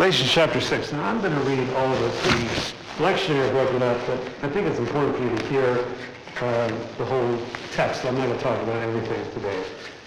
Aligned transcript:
Galatians 0.00 0.30
chapter 0.32 0.62
6. 0.62 0.92
Now, 0.92 1.04
I'm 1.04 1.20
going 1.20 1.34
to 1.34 1.40
read 1.40 1.68
all 1.74 1.92
of 1.92 2.02
it. 2.02 2.74
The 2.96 3.04
lectionary 3.04 3.50
broke 3.50 3.70
it 3.74 3.82
up, 3.82 4.00
but 4.06 4.18
I 4.42 4.50
think 4.50 4.66
it's 4.66 4.78
important 4.78 5.14
for 5.14 5.22
you 5.24 5.36
to 5.36 5.46
hear 5.48 5.84
uh, 6.40 6.68
the 6.96 7.04
whole 7.04 7.38
text. 7.72 8.06
I'm 8.06 8.16
not 8.16 8.24
going 8.24 8.38
to 8.38 8.42
talk 8.42 8.62
about 8.62 8.82
everything 8.82 9.22
today. 9.32 9.62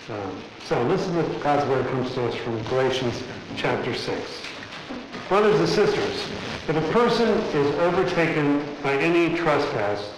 Um, 0.10 0.42
so 0.66 0.82
listen 0.88 1.14
to 1.14 1.40
God's 1.44 1.70
word 1.70 1.86
comes 1.90 2.12
to 2.16 2.26
us 2.26 2.34
from 2.34 2.60
Galatians 2.64 3.21
chapter 3.56 3.94
6. 3.94 4.42
Brothers 5.29 5.60
and 5.60 5.70
sisters, 5.70 6.28
if 6.68 6.75
a 6.75 6.91
person 6.91 7.30
is 7.30 7.75
overtaken 7.75 8.66
by 8.82 8.94
any 8.94 9.38
trespass, 9.38 10.12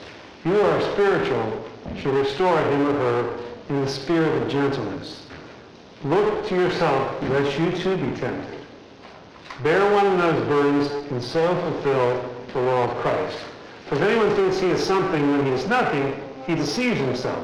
you 0.46 0.54
who 0.54 0.62
are 0.62 0.82
spiritual 0.94 1.70
should 1.98 2.14
restore 2.14 2.58
him 2.62 2.88
or 2.88 2.94
her 2.94 3.40
in 3.68 3.82
the 3.82 3.92
spirit 3.92 4.42
of 4.42 4.48
gentleness. 4.48 5.28
Look 6.06 6.48
to 6.48 6.56
yourself 6.56 7.22
lest 7.24 7.60
you 7.60 7.74
too 7.74 7.98
be 7.98 8.16
tempted. 8.16 8.55
Bear 9.64 9.94
one 9.94 10.06
another's 10.06 10.48
burdens 10.48 10.92
and 11.12 11.24
so 11.24 11.48
fulfill 11.62 12.36
the 12.54 12.60
law 12.60 12.90
of 12.90 12.98
Christ. 12.98 13.38
For 13.88 13.96
if 13.96 14.02
anyone 14.02 14.36
thinks 14.36 14.60
he 14.60 14.68
is 14.68 14.84
something 14.84 15.32
when 15.32 15.46
he 15.46 15.52
is 15.52 15.68
nothing, 15.68 16.14
he 16.46 16.56
deceives 16.56 17.00
himself. 17.00 17.44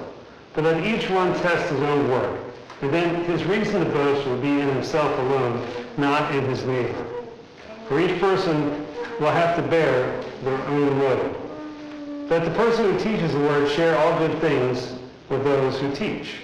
But 0.54 0.66
let 0.66 0.84
each 0.84 1.09
one 1.09 1.34
test 1.40 1.71
his 1.71 1.82
own 1.82 2.09
work, 2.09 2.40
and 2.82 2.94
then 2.94 3.23
his 3.23 3.45
reason 3.45 3.85
to 3.85 3.90
boast 3.91 4.27
will 4.27 4.41
be 4.41 4.49
in 4.49 4.68
himself 4.68 5.18
alone, 5.20 5.66
not 5.98 6.34
in 6.35 6.44
his 6.45 6.66
neighbor. 6.66 7.05
For 7.88 7.99
each 7.99 8.20
person 8.20 8.85
will 9.20 9.32
have 9.32 9.55
to 9.55 9.62
bear 9.62 10.21
their 10.43 10.62
own 10.68 10.99
load. 10.99 11.35
Let 12.30 12.43
the 12.43 12.52
person 12.52 12.91
who 12.91 12.99
teaches 12.99 13.32
the 13.32 13.40
word 13.40 13.70
share 13.70 13.98
all 13.98 14.18
good 14.18 14.38
things 14.40 14.96
with 15.30 15.43
those 15.43 15.80
who 15.80 15.93
teach. 15.96 16.35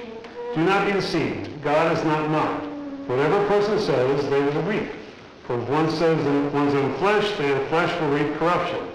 Do 0.56 0.64
not 0.64 0.86
be 0.86 0.94
deceived. 0.94 1.62
God 1.62 1.98
is 1.98 2.04
not 2.06 2.30
mocked. 2.30 2.66
Whatever 3.08 3.44
a 3.44 3.48
person 3.48 3.80
sows, 3.80 4.30
they 4.30 4.42
will 4.42 4.62
reap. 4.64 4.90
For 5.48 5.58
if 5.58 5.70
one 5.70 5.90
sows 5.90 6.26
in 6.26 6.52
one's 6.52 6.74
own 6.74 6.94
flesh, 6.96 7.32
then 7.38 7.58
the 7.58 7.66
flesh 7.70 8.02
will 8.02 8.10
reap 8.10 8.38
corruption. 8.38 8.86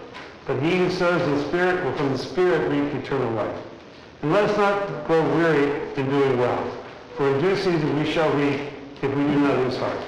But 0.47 0.63
he 0.63 0.77
who 0.77 0.91
sows 0.91 1.23
in 1.23 1.49
Spirit 1.49 1.83
will 1.83 1.95
from 1.95 2.13
the 2.13 2.19
Spirit 2.19 2.71
reap 2.71 2.95
eternal 2.95 3.33
life. 3.33 3.59
And 4.21 4.33
let 4.33 4.51
us 4.51 4.57
not 4.59 5.07
grow 5.07 5.23
weary 5.37 5.91
in 5.97 6.11
doing 6.11 6.39
well. 6.39 6.71
For 7.17 7.27
in 7.35 7.41
due 7.41 7.57
season 7.57 7.99
we 7.99 8.13
shall 8.13 8.31
reap 8.35 8.61
if 9.01 9.15
we 9.15 9.25
do 9.25 9.39
not 9.41 9.59
lose 9.61 9.79
heart. 9.79 9.99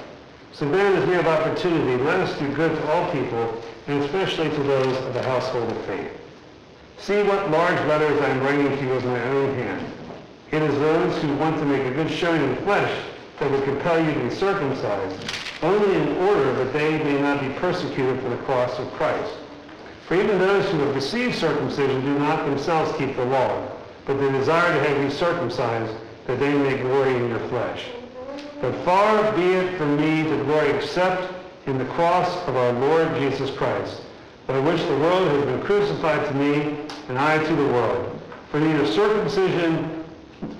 So 0.52 0.70
then, 0.70 0.94
as 0.96 1.08
we 1.08 1.14
have 1.14 1.27
opportunity, 1.27 2.00
let 2.05 2.20
us 2.20 2.38
do 2.38 2.55
good 2.55 2.77
to 2.77 2.92
all 2.92 3.11
people, 3.11 3.62
and 3.88 4.05
especially 4.05 4.50
to 4.50 4.62
those 4.62 4.96
of 4.98 5.14
the 5.14 5.22
household 5.22 5.68
of 5.70 5.84
faith. 5.86 6.12
See 6.98 7.22
what 7.22 7.50
large 7.50 7.80
letters 7.88 8.20
I 8.20 8.28
am 8.28 8.40
writing 8.40 8.68
to 8.68 8.84
you 8.84 8.94
with 8.94 9.05
my 9.05 9.22
own 9.30 9.55
hand. 9.56 9.92
It 10.52 10.62
is 10.62 10.74
those 10.78 11.22
who 11.22 11.34
want 11.36 11.58
to 11.58 11.64
make 11.64 11.84
a 11.86 11.90
good 11.90 12.11
showing 12.11 12.42
in 12.42 12.55
the 12.55 12.61
flesh 12.62 13.02
that 13.40 13.50
would 13.50 13.64
compel 13.64 13.98
you 14.05 14.14
to 14.14 14.20
be 14.20 14.30
circumcised, 14.30 15.33
only 15.64 15.94
in 15.96 16.16
order 16.18 16.52
that 16.54 16.72
they 16.72 17.02
may 17.02 17.20
not 17.20 17.40
be 17.40 17.48
persecuted 17.54 18.20
for 18.20 18.28
the 18.28 18.36
cross 18.38 18.78
of 18.78 18.92
Christ. 18.92 19.32
For 20.06 20.14
even 20.14 20.38
those 20.38 20.70
who 20.70 20.78
have 20.80 20.94
received 20.94 21.34
circumcision 21.34 22.02
do 22.02 22.18
not 22.18 22.44
themselves 22.44 22.96
keep 22.98 23.16
the 23.16 23.24
law, 23.24 23.66
but 24.04 24.20
they 24.20 24.30
desire 24.30 24.74
to 24.74 24.88
have 24.88 25.02
you 25.02 25.10
circumcised, 25.10 25.94
that 26.26 26.38
they 26.38 26.52
may 26.52 26.76
glory 26.78 27.16
in 27.16 27.30
your 27.30 27.48
flesh. 27.48 27.86
But 28.60 28.74
far 28.84 29.32
be 29.32 29.42
it 29.42 29.76
from 29.78 29.96
me 29.96 30.22
to 30.22 30.44
glory 30.44 30.70
except 30.70 31.32
in 31.66 31.78
the 31.78 31.86
cross 31.86 32.46
of 32.46 32.56
our 32.56 32.72
Lord 32.72 33.14
Jesus 33.18 33.50
Christ, 33.50 34.02
by 34.46 34.58
which 34.58 34.82
the 34.82 34.98
world 34.98 35.28
has 35.28 35.44
been 35.46 35.62
crucified 35.62 36.26
to 36.28 36.34
me, 36.34 36.76
and 37.08 37.18
I 37.18 37.42
to 37.42 37.56
the 37.56 37.66
world. 37.68 38.20
For 38.50 38.60
neither 38.60 38.86
circumcision 38.86 40.04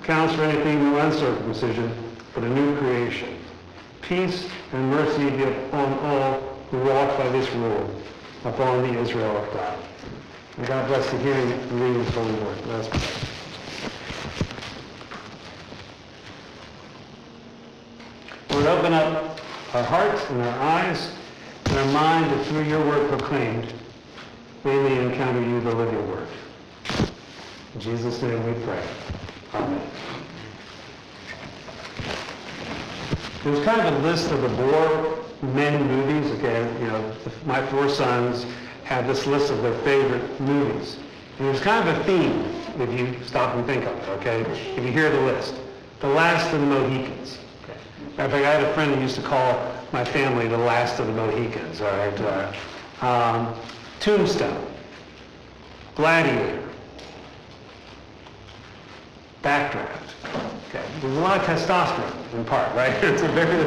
counts 0.03 0.33
for 0.33 0.43
anything 0.43 0.83
nor 0.83 1.01
uncircumcision, 1.01 1.91
but 2.33 2.43
a 2.43 2.49
new 2.49 2.75
creation. 2.79 3.34
Peace 4.07 4.47
and 4.71 4.89
mercy 4.91 5.29
be 5.31 5.43
upon 5.43 5.93
all 5.99 6.39
who 6.69 6.77
walk 6.77 7.17
by 7.17 7.27
this 7.29 7.49
rule, 7.53 7.89
upon 8.43 8.83
the 8.83 8.99
Israel 8.99 9.35
of 9.35 9.51
God. 9.51 9.79
And 10.57 10.67
God 10.67 10.87
bless 10.87 11.09
the 11.09 11.17
hearing 11.17 11.51
and 11.51 11.71
reading 11.71 12.01
of 12.01 12.05
His 12.05 12.15
holy 12.15 12.33
word. 12.33 12.67
Let 12.67 12.79
us 12.81 12.87
pray. 12.87 13.25
Lord, 18.51 18.67
open 18.67 18.93
up 18.93 19.39
our 19.73 19.83
hearts 19.83 20.29
and 20.29 20.41
our 20.41 20.59
eyes 20.59 21.11
and 21.65 21.77
our 21.77 21.91
mind 21.91 22.31
that 22.31 22.45
through 22.45 22.63
your 22.63 22.85
word 22.85 23.09
proclaimed, 23.09 23.73
we 24.63 24.71
may 24.71 25.03
encounter 25.03 25.41
you, 25.41 25.61
the 25.61 25.73
living 25.73 26.09
word. 26.11 26.27
In 27.73 27.81
Jesus' 27.81 28.21
name 28.21 28.45
we 28.45 28.53
pray. 28.65 28.83
Amen. 29.55 29.81
There's 33.45 33.63
kind 33.63 33.79
of 33.79 33.93
a 33.93 33.97
list 33.99 34.31
of 34.31 34.41
the 34.41 34.47
Bohr 34.47 35.23
men 35.53 35.87
movies. 35.87 36.31
Again, 36.31 36.81
you 36.81 36.87
know, 36.87 37.15
my 37.45 37.63
four 37.67 37.87
sons 37.89 38.43
have 38.85 39.05
this 39.05 39.27
list 39.27 39.51
of 39.51 39.61
their 39.61 39.77
favorite 39.81 40.41
movies. 40.41 40.97
And 41.37 41.47
there's 41.47 41.59
kind 41.59 41.87
of 41.87 41.95
a 41.95 42.03
theme 42.05 42.43
if 42.81 42.99
you 42.99 43.23
stop 43.23 43.53
and 43.55 43.63
think 43.67 43.85
of 43.85 43.95
it, 43.95 44.09
okay? 44.17 44.41
If 44.75 44.83
you 44.83 44.91
hear 44.91 45.11
the 45.11 45.21
list. 45.21 45.53
The 45.99 46.07
Last 46.07 46.51
of 46.55 46.59
the 46.59 46.65
Mohicans. 46.65 47.37
Okay. 47.63 47.77
Of 48.23 48.31
fact, 48.31 48.33
I 48.33 48.51
had 48.51 48.63
a 48.63 48.73
friend 48.73 48.95
who 48.95 49.01
used 49.01 49.15
to 49.17 49.21
call 49.21 49.71
my 49.91 50.03
family 50.03 50.47
the 50.47 50.57
Last 50.57 50.99
of 50.99 51.05
the 51.05 51.13
Mohicans, 51.13 51.81
all 51.81 51.95
right? 51.97 52.19
Uh, 52.19 53.05
um, 53.05 53.55
Tombstone. 53.99 54.65
Gladiator. 55.93 56.67
Backdraft. 59.43 60.04
There's 61.01 61.17
a 61.17 61.19
lot 61.19 61.39
of 61.39 61.45
testosterone 61.45 62.33
in 62.33 62.45
part, 62.45 62.73
right? 62.75 62.91
it's 63.03 63.21
a 63.21 63.27
very, 63.29 63.57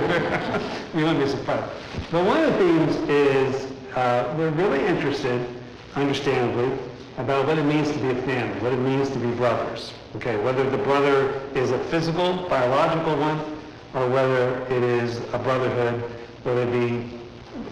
you 0.95 1.05
wouldn't 1.05 1.25
be 1.25 1.29
surprised. 1.31 1.71
But 2.11 2.25
one 2.25 2.43
of 2.43 2.53
the 2.53 2.59
themes 2.59 2.97
is 3.09 3.73
uh, 3.95 4.35
we're 4.39 4.51
really 4.51 4.85
interested, 4.85 5.47
understandably, 5.95 6.79
about 7.19 7.47
what 7.47 7.59
it 7.59 7.65
means 7.65 7.91
to 7.91 7.99
be 7.99 8.11
a 8.11 8.23
family, 8.23 8.61
what 8.61 8.73
it 8.73 8.79
means 8.79 9.11
to 9.11 9.19
be 9.19 9.31
brothers. 9.33 9.93
Okay, 10.17 10.37
whether 10.43 10.69
the 10.71 10.79
brother 10.79 11.41
is 11.55 11.71
a 11.71 11.79
physical, 11.85 12.49
biological 12.49 13.17
one, 13.17 13.39
or 13.95 14.09
whether 14.09 14.61
it 14.67 14.83
is 14.83 15.19
a 15.33 15.39
brotherhood, 15.39 16.01
whether 16.45 16.63
it 16.63 16.73
be 16.73 17.19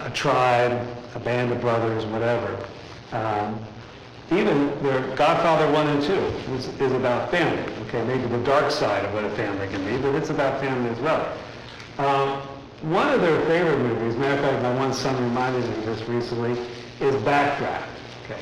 a 0.00 0.10
tribe, 0.10 0.86
a 1.14 1.18
band 1.20 1.52
of 1.52 1.60
brothers, 1.60 2.04
whatever. 2.06 2.58
Um, 3.12 3.58
even 4.32 4.82
their 4.82 5.00
Godfather 5.14 5.70
1 5.72 5.86
and 5.86 6.02
2 6.02 6.12
is, 6.54 6.68
is 6.80 6.92
about 6.92 7.30
family. 7.30 7.62
Okay, 7.86 8.04
maybe 8.04 8.26
the 8.26 8.42
dark 8.42 8.70
side 8.70 9.04
of 9.04 9.14
what 9.14 9.24
a 9.24 9.30
family 9.30 9.68
can 9.68 9.84
be, 9.84 9.96
but 10.02 10.14
it's 10.16 10.30
about 10.30 10.60
family 10.60 10.90
as 10.90 10.98
well. 10.98 11.32
Um, 11.98 12.42
one 12.82 13.08
of 13.08 13.20
their 13.20 13.40
favorite 13.46 13.78
movies, 13.78 14.16
matter 14.16 14.34
of 14.34 14.40
fact, 14.40 14.62
my 14.62 14.74
one 14.74 14.92
son 14.92 15.22
reminded 15.22 15.62
me 15.68 15.86
this 15.86 16.02
recently, 16.08 16.52
is 17.00 17.14
Backdraft. 17.22 17.86
Okay. 18.24 18.40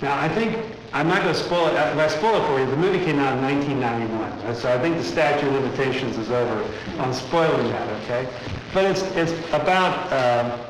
Now, 0.00 0.18
I 0.20 0.28
think, 0.28 0.56
I'm 0.92 1.08
not 1.08 1.22
going 1.22 1.34
to 1.34 1.40
spoil 1.40 1.66
it, 1.66 1.74
if 1.74 1.98
I 1.98 2.06
spoil 2.06 2.40
it 2.40 2.46
for 2.46 2.60
you, 2.60 2.66
the 2.66 2.76
movie 2.76 3.04
came 3.04 3.18
out 3.18 3.36
in 3.36 3.42
1991, 3.42 4.54
so 4.54 4.72
I 4.72 4.80
think 4.80 4.96
the 4.96 5.04
statute 5.04 5.48
of 5.48 5.52
limitations 5.52 6.16
is 6.16 6.30
over 6.30 6.64
on 6.98 7.12
spoiling 7.12 7.68
that, 7.68 8.02
okay? 8.04 8.28
But 8.72 8.84
it's, 8.84 9.02
it's 9.16 9.32
about 9.52 10.12
um, 10.12 10.60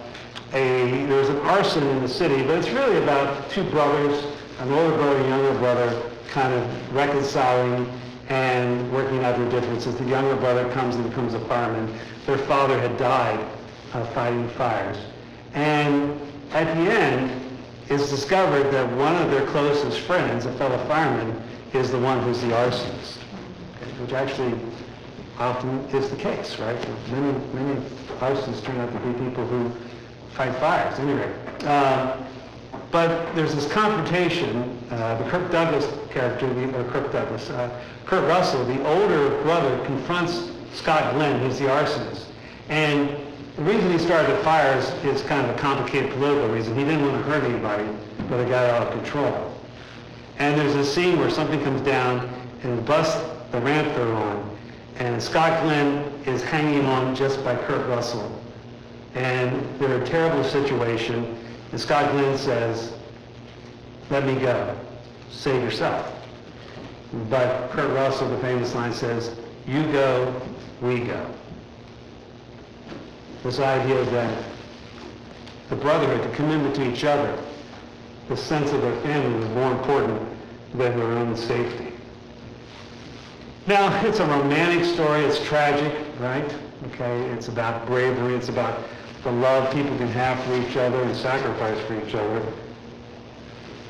a, 0.55 1.05
there's 1.07 1.29
an 1.29 1.39
arson 1.39 1.87
in 1.87 2.01
the 2.01 2.09
city, 2.09 2.43
but 2.43 2.59
it's 2.59 2.71
really 2.71 2.97
about 3.03 3.51
two 3.51 3.63
brothers, 3.65 4.25
an 4.59 4.73
older 4.73 4.97
brother, 4.97 5.29
younger 5.29 5.59
brother, 5.59 6.03
kind 6.29 6.53
of 6.53 6.95
reconciling 6.95 7.89
and 8.29 8.93
working 8.93 9.25
out 9.25 9.39
their 9.39 9.49
differences. 9.51 9.97
The 9.97 10.05
younger 10.05 10.37
brother 10.37 10.71
comes 10.73 10.97
and 10.97 11.09
becomes 11.09 11.35
a 11.35 11.41
fireman. 11.47 11.93
Their 12.27 12.39
father 12.39 12.79
had 12.79 12.97
died 12.99 13.41
uh, 13.95 14.05
fighting 14.07 14.49
fires. 14.51 14.99
And 15.55 16.21
at 16.53 16.65
the 16.77 16.91
end, 16.93 17.59
it's 17.89 18.11
discovered 18.11 18.71
that 18.73 18.97
one 18.97 19.17
of 19.17 19.31
their 19.31 19.47
closest 19.47 20.01
friends, 20.01 20.45
a 20.45 20.53
fellow 20.59 20.77
fireman, 20.87 21.43
is 21.73 21.91
the 21.91 21.99
one 21.99 22.23
who's 22.23 22.41
the 22.41 22.49
arsonist, 22.49 23.19
which 24.01 24.13
actually 24.13 24.59
often 25.39 25.79
is 25.91 26.11
the 26.11 26.17
case, 26.17 26.59
right? 26.59 26.77
Many, 27.11 27.39
many 27.55 27.81
arsonists 28.19 28.63
turn 28.65 28.77
out 28.79 28.93
to 28.93 28.99
be 28.99 29.13
people 29.25 29.47
who 29.47 29.71
fight 30.33 30.55
fires, 30.57 30.99
anyway. 30.99 31.33
Uh, 31.61 32.17
but 32.91 33.35
there's 33.35 33.55
this 33.55 33.71
confrontation. 33.71 34.79
Uh, 34.91 35.17
the 35.23 35.31
Kirk 35.31 35.51
Douglas 35.53 35.87
character, 36.11 36.53
the, 36.55 36.79
or 36.79 36.85
Kirk 36.91 37.13
Douglas, 37.13 37.51
uh, 37.51 37.71
Kurt 38.07 38.27
Russell, 38.29 38.65
the 38.65 38.83
older 38.87 39.41
brother, 39.43 39.85
confronts 39.85 40.51
Scott 40.73 41.15
Glenn, 41.15 41.41
who's 41.41 41.59
the 41.59 41.67
arsonist. 41.67 42.27
And 42.69 43.11
the 43.57 43.63
reason 43.63 43.91
he 43.91 43.99
started 43.99 44.31
the 44.31 44.43
fires 44.43 44.89
is 45.05 45.23
kind 45.23 45.47
of 45.47 45.57
a 45.57 45.59
complicated 45.59 46.13
political 46.13 46.49
reason. 46.49 46.77
He 46.77 46.85
didn't 46.85 47.03
want 47.03 47.17
to 47.17 47.31
hurt 47.31 47.45
anybody, 47.45 47.89
but 48.29 48.41
it 48.41 48.49
got 48.49 48.71
out 48.71 48.87
of 48.87 48.93
control. 48.93 49.53
And 50.39 50.59
there's 50.59 50.77
a 50.77 50.85
scene 50.85 51.19
where 51.19 51.31
something 51.31 51.63
comes 51.65 51.81
down 51.81 52.33
and 52.63 52.85
busts 52.87 53.21
the 53.51 53.61
ramp 53.61 53.95
they're 53.97 54.15
on, 54.15 54.57
and 54.99 55.23
Scott 55.23 55.63
Glenn 55.63 56.05
is 56.27 56.43
hanging 56.43 56.87
on 56.87 57.15
just 57.15 57.43
by 57.45 57.57
Kurt 57.57 57.87
Russell. 57.89 58.41
And 59.15 59.65
they're 59.79 60.01
a 60.01 60.07
terrible 60.07 60.45
situation, 60.45 61.37
and 61.73 61.81
Scott 61.81 62.11
Glenn 62.13 62.37
says, 62.39 62.95
let 64.11 64.25
me 64.25 64.35
go. 64.41 64.77
Save 65.31 65.63
yourself. 65.63 66.13
But 67.29 67.71
Kurt 67.71 67.91
Russell, 67.91 68.29
the 68.29 68.39
famous 68.39 68.75
line 68.75 68.93
says, 68.93 69.39
you 69.67 69.83
go, 69.93 70.35
we 70.81 71.01
go. 71.01 71.27
This 73.43 73.59
idea 73.61 74.05
that 74.05 74.45
the 75.69 75.77
brotherhood, 75.77 76.31
the 76.31 76.35
commitment 76.35 76.75
to 76.77 76.91
each 76.91 77.05
other, 77.05 77.39
the 78.29 78.37
sense 78.37 78.73
of 78.73 78.83
their 78.83 79.01
family 79.03 79.39
was 79.39 79.49
more 79.51 79.73
important 79.73 80.21
than 80.75 80.99
their 80.99 81.13
own 81.13 81.37
safety. 81.37 81.93
Now, 83.67 84.03
it's 84.07 84.19
a 84.19 84.27
romantic 84.27 84.85
story. 84.87 85.25
It's 85.25 85.43
tragic, 85.45 85.95
right? 86.19 86.55
Okay, 86.87 87.21
it's 87.31 87.49
about 87.49 87.87
bravery. 87.87 88.35
It's 88.35 88.49
about 88.49 88.83
the 89.25 89.33
love 89.33 89.73
people 89.73 89.97
can 89.99 90.09
have 90.09 90.43
for 90.45 90.55
each 90.57 90.77
other 90.77 91.03
and 91.03 91.17
sacrifice 91.17 91.79
for 91.87 92.07
each 92.07 92.15
other. 92.15 92.45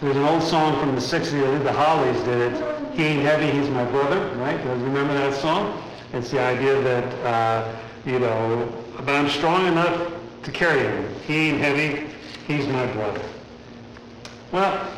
There's 0.01 0.17
an 0.17 0.25
old 0.25 0.43
song 0.43 0.79
from 0.79 0.95
the 0.95 1.01
60s, 1.01 1.45
I 1.45 1.51
think 1.51 1.65
the 1.65 1.73
Hollies 1.73 2.21
did 2.23 2.53
it. 2.53 2.95
He 2.95 3.05
ain't 3.05 3.23
heavy, 3.23 3.51
he's 3.51 3.69
my 3.71 3.85
brother, 3.85 4.29
right? 4.37 4.59
Remember 4.65 5.13
that 5.15 5.35
song? 5.35 5.83
It's 6.13 6.31
the 6.31 6.41
idea 6.41 6.81
that, 6.81 7.27
uh, 7.27 7.77
you 8.07 8.19
know, 8.21 8.73
but 8.97 9.11
I'm 9.11 9.29
strong 9.29 9.67
enough 9.67 10.13
to 10.45 10.53
carry 10.53 10.83
him. 10.83 11.15
He 11.27 11.35
ain't 11.49 11.61
heavy, 11.61 12.07
he's 12.47 12.67
my 12.69 12.87
brother. 12.93 13.21
Well, 14.53 14.89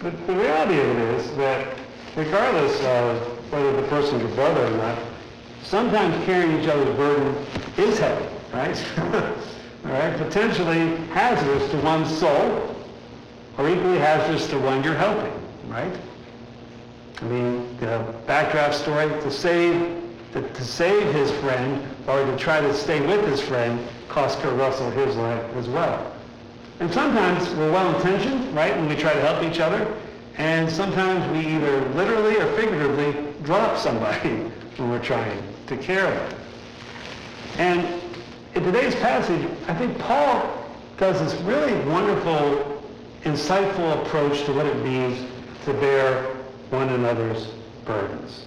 the, 0.00 0.10
the 0.10 0.34
reality 0.34 0.78
of 0.80 0.88
it 0.90 0.98
is 1.18 1.36
that 1.36 1.76
regardless 2.16 2.80
of 2.84 3.52
whether 3.52 3.80
the 3.80 3.86
person's 3.88 4.22
your 4.22 4.34
brother 4.36 4.64
or 4.64 4.76
not, 4.78 4.98
sometimes 5.62 6.24
carrying 6.24 6.60
each 6.60 6.68
other's 6.68 6.96
burden 6.96 7.46
is 7.76 7.98
heavy, 7.98 8.26
right? 8.52 9.34
All 9.86 9.92
right, 9.92 10.16
potentially 10.18 10.96
hazardous 11.12 11.70
to 11.70 11.76
one's 11.78 12.10
soul, 12.18 12.74
or 13.56 13.68
equally 13.68 13.98
hazardous 13.98 14.48
to 14.48 14.58
one 14.58 14.82
you're 14.82 14.96
helping, 14.96 15.32
right? 15.68 15.96
I 17.22 17.24
mean, 17.26 17.76
the 17.78 18.04
backdraft 18.26 18.74
story, 18.74 19.08
to 19.08 19.30
save, 19.30 20.02
to, 20.32 20.42
to 20.42 20.64
save 20.64 21.14
his 21.14 21.30
friend 21.38 21.86
or 22.08 22.24
to 22.26 22.36
try 22.36 22.60
to 22.60 22.74
stay 22.74 23.00
with 23.06 23.28
his 23.28 23.40
friend 23.40 23.78
cost 24.08 24.40
Kurt 24.40 24.58
Russell 24.58 24.90
his 24.90 25.14
life 25.14 25.54
as 25.54 25.68
well. 25.68 26.12
And 26.80 26.92
sometimes 26.92 27.48
we're 27.54 27.70
well-intentioned, 27.70 28.56
right, 28.56 28.76
when 28.76 28.88
we 28.88 28.96
try 28.96 29.12
to 29.12 29.20
help 29.20 29.44
each 29.44 29.60
other, 29.60 29.86
and 30.36 30.68
sometimes 30.68 31.30
we 31.30 31.54
either 31.54 31.80
literally 31.90 32.36
or 32.38 32.52
figuratively 32.56 33.32
drop 33.44 33.78
somebody 33.78 34.30
when 34.78 34.90
we're 34.90 35.02
trying 35.02 35.40
to 35.68 35.76
care. 35.76 36.28
And 37.58 38.02
in 38.56 38.62
today's 38.62 38.94
passage, 38.96 39.46
I 39.68 39.74
think 39.74 39.98
Paul 39.98 40.50
does 40.96 41.20
this 41.20 41.38
really 41.42 41.74
wonderful 41.86 42.82
insightful 43.24 44.00
approach 44.00 44.44
to 44.44 44.52
what 44.52 44.64
it 44.64 44.82
means 44.82 45.30
to 45.66 45.74
bear 45.74 46.22
one 46.70 46.88
another's 46.88 47.48
burdens. 47.84 48.46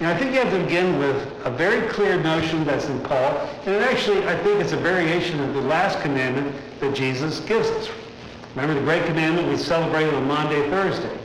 And 0.00 0.08
I 0.08 0.18
think 0.18 0.34
you 0.34 0.40
have 0.40 0.52
to 0.52 0.62
begin 0.62 0.98
with 0.98 1.16
a 1.44 1.50
very 1.50 1.88
clear 1.88 2.20
notion 2.20 2.64
that's 2.64 2.86
in 2.86 3.00
Paul, 3.00 3.48
and 3.64 3.76
actually 3.76 4.26
I 4.26 4.36
think 4.42 4.60
it's 4.60 4.72
a 4.72 4.76
variation 4.76 5.40
of 5.40 5.54
the 5.54 5.62
last 5.62 6.00
commandment 6.00 6.54
that 6.80 6.94
Jesus 6.94 7.40
gives 7.40 7.70
us. 7.70 7.88
Remember 8.54 8.74
the 8.74 8.84
great 8.84 9.06
commandment 9.06 9.48
we 9.48 9.56
celebrated 9.56 10.12
on 10.12 10.26
Maundy, 10.26 10.68
Thursday. 10.68 11.18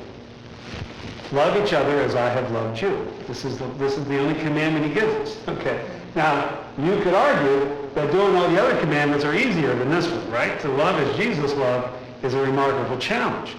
Love 1.34 1.62
each 1.64 1.74
other 1.74 2.00
as 2.02 2.16
I 2.16 2.30
have 2.30 2.50
loved 2.52 2.82
you. 2.82 3.08
This 3.28 3.44
is 3.44 3.58
the, 3.58 3.66
this 3.78 3.98
is 3.98 4.06
the 4.06 4.20
only 4.20 4.40
commandment 4.40 4.86
he 4.86 4.94
gives 4.94 5.14
us. 5.14 5.48
Okay. 5.50 5.86
Now, 6.16 6.66
you 6.78 7.00
could 7.02 7.14
argue 7.14 7.79
that 7.96 8.12
doing 8.12 8.36
all 8.36 8.50
the 8.50 8.62
other 8.62 8.80
commandments 8.80 9.26
are 9.26 9.34
easier 9.34 9.76
than 9.76 9.90
this 9.90 10.08
one, 10.08 10.32
right? 10.32 10.60
To 10.62 10.70
love 10.70 10.96
as 11.00 11.16
Jesus 11.18 11.54
loved 11.54 11.94
is 12.24 12.34
a 12.34 12.42
remarkable 12.42 12.98
challenge. 12.98 13.56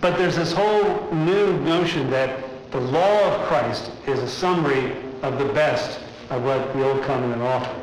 But 0.00 0.18
there's 0.18 0.36
this 0.36 0.52
whole 0.52 1.10
new 1.12 1.58
notion 1.60 2.10
that 2.10 2.44
the 2.70 2.80
law 2.80 3.34
of 3.34 3.46
Christ 3.46 3.90
is 4.06 4.18
a 4.18 4.28
summary 4.28 4.94
of 5.22 5.38
the 5.38 5.46
best 5.46 6.00
of 6.30 6.44
what 6.44 6.72
the 6.72 6.84
Old 6.84 7.02
Covenant 7.04 7.42
offered. 7.42 7.82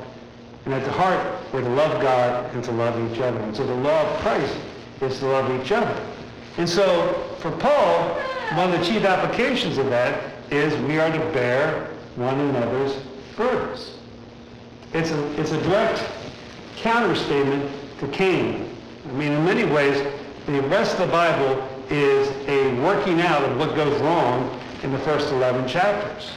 And 0.65 0.73
at 0.73 0.83
the 0.85 0.91
heart, 0.91 1.19
we're 1.51 1.61
to 1.61 1.69
love 1.69 2.01
God 2.01 2.53
and 2.53 2.63
to 2.63 2.71
love 2.71 3.11
each 3.11 3.19
other. 3.19 3.39
And 3.39 3.55
so 3.55 3.65
the 3.65 3.75
law 3.75 4.01
of 4.01 4.21
Christ 4.21 4.55
is 5.01 5.19
to 5.19 5.25
love 5.25 5.61
each 5.61 5.71
other. 5.71 6.05
And 6.57 6.69
so 6.69 7.13
for 7.39 7.51
Paul, 7.51 8.09
one 8.55 8.71
of 8.71 8.79
the 8.79 8.85
chief 8.85 9.03
applications 9.03 9.77
of 9.77 9.89
that 9.89 10.23
is 10.51 10.75
we 10.87 10.99
are 10.99 11.11
to 11.11 11.19
bear 11.33 11.89
one 12.15 12.39
another's 12.39 12.95
burdens. 13.35 13.97
It's 14.93 15.11
a, 15.11 15.41
it's 15.41 15.51
a 15.51 15.61
direct 15.63 16.03
counterstatement 16.77 17.69
to 17.99 18.07
Cain, 18.09 18.73
I 19.07 19.11
mean, 19.11 19.33
in 19.33 19.43
many 19.43 19.65
ways, 19.65 20.01
the 20.45 20.61
rest 20.63 20.93
of 20.93 21.07
the 21.07 21.11
Bible 21.11 21.67
is 21.89 22.29
a 22.47 22.73
working 22.81 23.21
out 23.21 23.43
of 23.43 23.57
what 23.57 23.75
goes 23.75 23.99
wrong 24.01 24.59
in 24.81 24.91
the 24.91 24.99
first 24.99 25.31
11 25.31 25.67
chapters. 25.67 26.31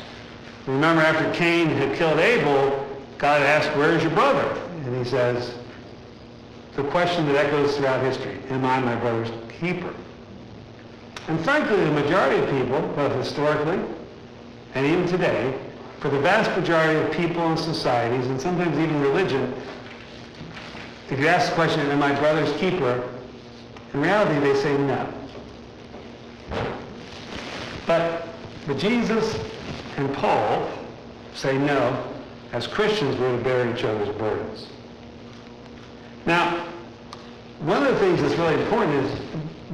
Remember, 0.66 1.02
after 1.02 1.32
Cain 1.32 1.68
had 1.68 1.96
killed 1.96 2.18
Abel, 2.18 2.86
God 3.18 3.40
asked, 3.42 3.68
where's 3.76 4.02
your 4.02 4.12
brother? 4.12 4.60
And 4.84 4.96
he 4.96 5.04
says, 5.04 5.54
the 6.74 6.82
question 6.84 7.26
that 7.26 7.36
echoes 7.36 7.76
throughout 7.76 8.02
history, 8.02 8.38
am 8.50 8.64
I 8.64 8.80
my 8.80 8.96
brother's 8.96 9.30
keeper? 9.60 9.94
And 11.28 11.40
frankly, 11.44 11.76
the 11.76 11.92
majority 11.92 12.42
of 12.42 12.50
people, 12.50 12.80
both 12.94 13.14
historically 13.14 13.80
and 14.74 14.86
even 14.86 15.06
today, 15.06 15.56
for 16.06 16.14
the 16.14 16.20
vast 16.20 16.56
majority 16.56 17.00
of 17.00 17.10
people 17.10 17.44
and 17.48 17.58
societies, 17.58 18.28
and 18.28 18.40
sometimes 18.40 18.78
even 18.78 19.00
religion, 19.00 19.52
if 21.10 21.18
you 21.18 21.26
ask 21.26 21.48
the 21.48 21.54
question, 21.56 21.80
am 21.80 22.00
I 22.00 22.14
brother's 22.14 22.52
keeper? 22.60 23.08
In 23.92 24.00
reality, 24.00 24.38
they 24.38 24.54
say 24.54 24.78
no. 24.78 25.12
But, 27.88 28.28
but 28.68 28.78
Jesus 28.78 29.36
and 29.96 30.14
Paul 30.14 30.70
say 31.34 31.58
no. 31.58 32.04
As 32.52 32.68
Christians, 32.68 33.18
we're 33.18 33.36
to 33.36 33.42
bear 33.42 33.68
each 33.74 33.82
other's 33.82 34.14
burdens. 34.16 34.68
Now, 36.24 36.66
one 37.62 37.82
of 37.82 37.92
the 37.92 37.98
things 37.98 38.22
that's 38.22 38.34
really 38.34 38.62
important 38.62 38.94
is 39.04 39.20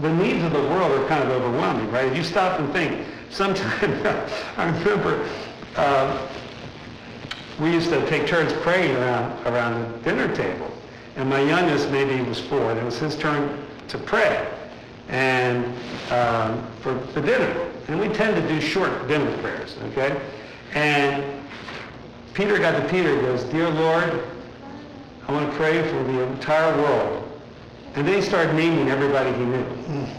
the 0.00 0.14
needs 0.14 0.42
of 0.44 0.52
the 0.52 0.62
world 0.62 0.98
are 0.98 1.06
kind 1.08 1.22
of 1.22 1.28
overwhelming, 1.28 1.90
right? 1.90 2.06
If 2.06 2.16
you 2.16 2.24
stop 2.24 2.58
and 2.58 2.72
think, 2.72 3.06
sometimes 3.28 3.62
I 4.56 4.64
remember 4.64 5.28
uh, 5.76 6.28
we 7.60 7.72
used 7.72 7.90
to 7.90 8.04
take 8.08 8.26
turns 8.26 8.52
praying 8.54 8.96
around 8.96 9.46
around 9.46 9.92
the 9.92 9.98
dinner 9.98 10.34
table. 10.34 10.70
And 11.16 11.28
my 11.28 11.40
youngest 11.40 11.90
maybe 11.90 12.22
was 12.22 12.40
four, 12.40 12.70
and 12.70 12.80
it 12.80 12.84
was 12.84 12.98
his 12.98 13.16
turn 13.16 13.62
to 13.88 13.98
pray 13.98 14.48
and 15.08 15.66
um, 16.10 16.66
for 16.80 16.94
the 17.14 17.20
dinner. 17.20 17.70
And 17.88 18.00
we 18.00 18.08
tend 18.08 18.34
to 18.36 18.48
do 18.48 18.60
short 18.60 19.08
dinner 19.08 19.36
prayers, 19.38 19.76
okay? 19.90 20.18
And 20.74 21.22
Peter 22.32 22.58
got 22.58 22.80
to 22.80 22.88
Peter, 22.88 23.14
he 23.14 23.20
goes, 23.20 23.44
Dear 23.44 23.68
Lord, 23.68 24.24
I 25.28 25.32
want 25.32 25.50
to 25.50 25.56
pray 25.56 25.82
for 25.88 26.02
the 26.04 26.22
entire 26.22 26.74
world. 26.82 27.28
And 27.94 28.08
then 28.08 28.14
he 28.14 28.22
started 28.22 28.54
naming 28.54 28.88
everybody 28.88 29.32
he 29.32 29.44
knew. 29.44 30.08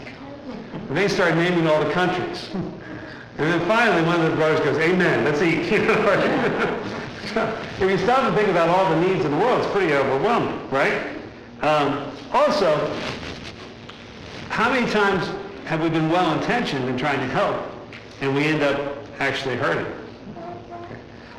And 0.74 0.98
then 0.98 1.08
he 1.08 1.14
started 1.14 1.36
naming 1.36 1.66
all 1.66 1.82
the 1.82 1.90
countries. 1.92 2.50
And 3.36 3.52
then 3.52 3.66
finally 3.66 4.02
one 4.06 4.20
of 4.20 4.30
the 4.30 4.36
brothers 4.36 4.60
goes, 4.60 4.78
Amen, 4.78 5.24
let's 5.24 5.42
eat. 5.42 5.72
if 7.34 7.80
you 7.80 7.98
stop 7.98 8.22
and 8.24 8.36
think 8.36 8.48
about 8.48 8.68
all 8.68 8.88
the 8.90 9.00
needs 9.00 9.24
of 9.24 9.32
the 9.32 9.36
world, 9.36 9.60
it's 9.60 9.70
pretty 9.72 9.92
overwhelming, 9.92 10.70
right? 10.70 11.02
Um, 11.62 12.12
also, 12.32 12.76
how 14.50 14.72
many 14.72 14.88
times 14.90 15.28
have 15.64 15.82
we 15.82 15.88
been 15.88 16.10
well-intentioned 16.10 16.88
in 16.88 16.96
trying 16.96 17.18
to 17.18 17.26
help, 17.26 17.60
and 18.20 18.34
we 18.36 18.44
end 18.44 18.62
up 18.62 18.98
actually 19.18 19.56
hurting? 19.56 19.92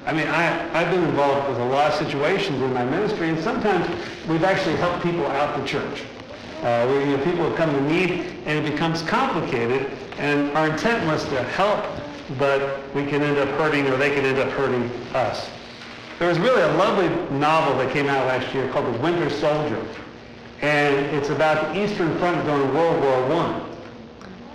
I 0.05 0.13
mean, 0.13 0.27
I, 0.27 0.79
I've 0.79 0.91
been 0.91 1.03
involved 1.03 1.49
with 1.49 1.59
a 1.59 1.65
lot 1.65 1.91
of 1.91 2.07
situations 2.07 2.61
in 2.61 2.73
my 2.73 2.83
ministry, 2.83 3.29
and 3.29 3.39
sometimes 3.39 3.87
we've 4.27 4.43
actually 4.43 4.75
helped 4.75 5.01
people 5.01 5.25
out 5.27 5.57
the 5.57 5.65
church. 5.65 6.03
Uh, 6.61 6.87
where 6.87 7.05
you 7.05 7.17
know, 7.17 7.23
people 7.23 7.51
come 7.51 7.71
to 7.71 7.81
need, 7.81 8.33
and 8.45 8.65
it 8.65 8.71
becomes 8.71 9.01
complicated, 9.01 9.91
and 10.17 10.49
our 10.57 10.67
intent 10.67 11.05
was 11.05 11.23
to 11.25 11.43
help, 11.43 11.85
but 12.39 12.79
we 12.95 13.05
can 13.05 13.21
end 13.21 13.37
up 13.37 13.49
hurting, 13.59 13.85
or 13.87 13.97
they 13.97 14.13
can 14.13 14.25
end 14.25 14.39
up 14.39 14.49
hurting 14.49 14.89
us. 15.13 15.49
There 16.17 16.29
was 16.29 16.39
really 16.39 16.61
a 16.61 16.73
lovely 16.77 17.09
novel 17.37 17.77
that 17.77 17.91
came 17.91 18.07
out 18.07 18.25
last 18.27 18.53
year 18.53 18.69
called 18.69 18.93
The 18.93 18.99
Winter 18.99 19.29
Soldier. 19.29 19.85
And 20.61 20.95
it's 21.13 21.29
about 21.29 21.73
the 21.73 21.83
Eastern 21.83 22.17
Front 22.19 22.45
during 22.45 22.73
World 22.73 23.01
War 23.01 23.43
I. 23.43 23.61